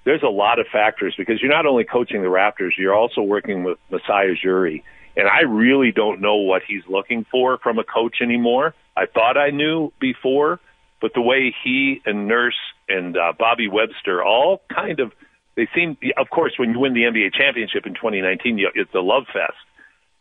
[0.05, 3.63] There's a lot of factors because you're not only coaching the Raptors, you're also working
[3.63, 4.83] with Masai Ujiri,
[5.17, 8.75] and I really don't know what he's looking for from a coach anymore.
[8.97, 10.59] I thought I knew before,
[11.01, 15.13] but the way he and Nurse and uh, Bobby Webster all kind of
[15.57, 15.97] they seem.
[16.17, 19.59] Of course, when you win the NBA championship in 2019, it's a love fest.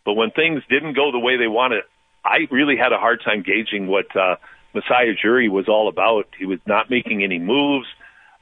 [0.05, 1.84] But when things didn't go the way they wanted,
[2.25, 4.36] I really had a hard time gauging what uh,
[4.73, 6.27] Masai Ujiri was all about.
[6.38, 7.88] He was not making any moves.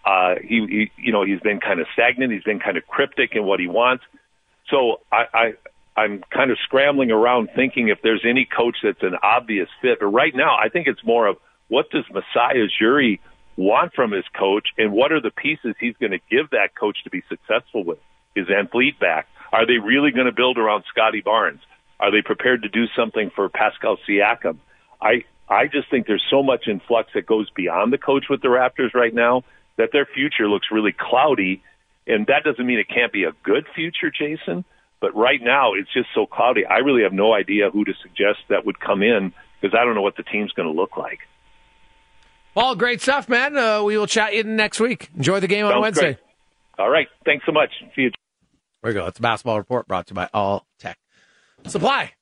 [0.05, 2.31] Uh, he, he, you know, he's been kind of stagnant.
[2.31, 4.03] He's been kind of cryptic in what he wants.
[4.69, 5.53] So I, I,
[5.99, 9.99] I'm kind of scrambling around thinking if there's any coach that's an obvious fit.
[9.99, 11.37] But right now, I think it's more of
[11.67, 13.19] what does Masai Ujiri
[13.59, 17.03] want from his coach, and what are the pieces he's going to give that coach
[17.03, 17.99] to be successful with?
[18.35, 19.27] Is VanVleet back?
[19.51, 21.59] Are they really going to build around Scottie Barnes?
[21.99, 24.57] Are they prepared to do something for Pascal Siakam?
[25.01, 28.41] I I just think there's so much in flux that goes beyond the coach with
[28.41, 29.43] the Raptors right now
[29.77, 31.63] that their future looks really cloudy.
[32.05, 34.63] And that doesn't mean it can't be a good future, Jason.
[35.01, 36.65] But right now, it's just so cloudy.
[36.65, 39.95] I really have no idea who to suggest that would come in because I don't
[39.95, 41.19] know what the team's going to look like.
[42.55, 43.55] Well, great stuff, man.
[43.57, 45.09] Uh, we will chat you next week.
[45.15, 46.13] Enjoy the game on Wednesday.
[46.13, 46.17] Great.
[46.77, 47.07] All right.
[47.25, 47.69] Thanks so much.
[47.95, 48.11] See you.
[48.81, 49.05] There we go.
[49.07, 50.97] It's a basketball report brought to you by All Tech
[51.65, 52.13] Supply.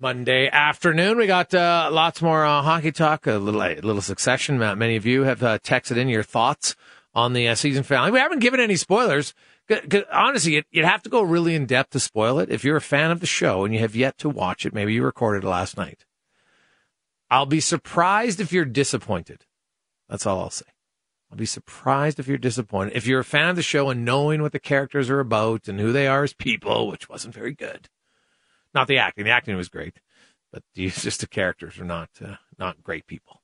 [0.00, 4.62] Monday afternoon, we got uh, lots more uh, hockey talk, a little a little succession.
[4.62, 6.76] Uh, many of you have uh, texted in your thoughts
[7.14, 8.12] on the uh, season finale.
[8.12, 9.34] We haven't given any spoilers.
[10.12, 12.48] honestly, you'd, you'd have to go really in depth to spoil it.
[12.48, 14.92] If you're a fan of the show and you have yet to watch it, maybe
[14.92, 16.04] you recorded it last night.
[17.30, 19.44] I'll be surprised if you're disappointed.
[20.08, 20.66] That's all I'll say.
[21.30, 22.96] I'll be surprised if you're disappointed.
[22.96, 25.78] If you're a fan of the show and knowing what the characters are about and
[25.78, 27.88] who they are as people, which wasn't very good.
[28.74, 29.24] Not the acting.
[29.24, 30.00] The acting was great,
[30.52, 33.42] but these just the characters are not uh, not great people,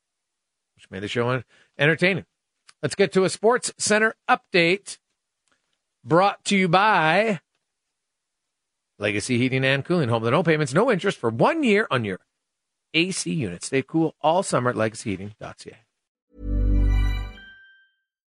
[0.76, 1.43] which made the show
[1.78, 2.24] entertaining.
[2.82, 4.99] Let's get to a Sports Center update
[6.05, 7.41] brought to you by
[8.99, 10.09] Legacy Heating and Cooling.
[10.09, 12.20] Home no payments, no interest for one year on your
[12.95, 13.66] AC units.
[13.66, 15.84] Stay cool all summer at legacyheating.ca.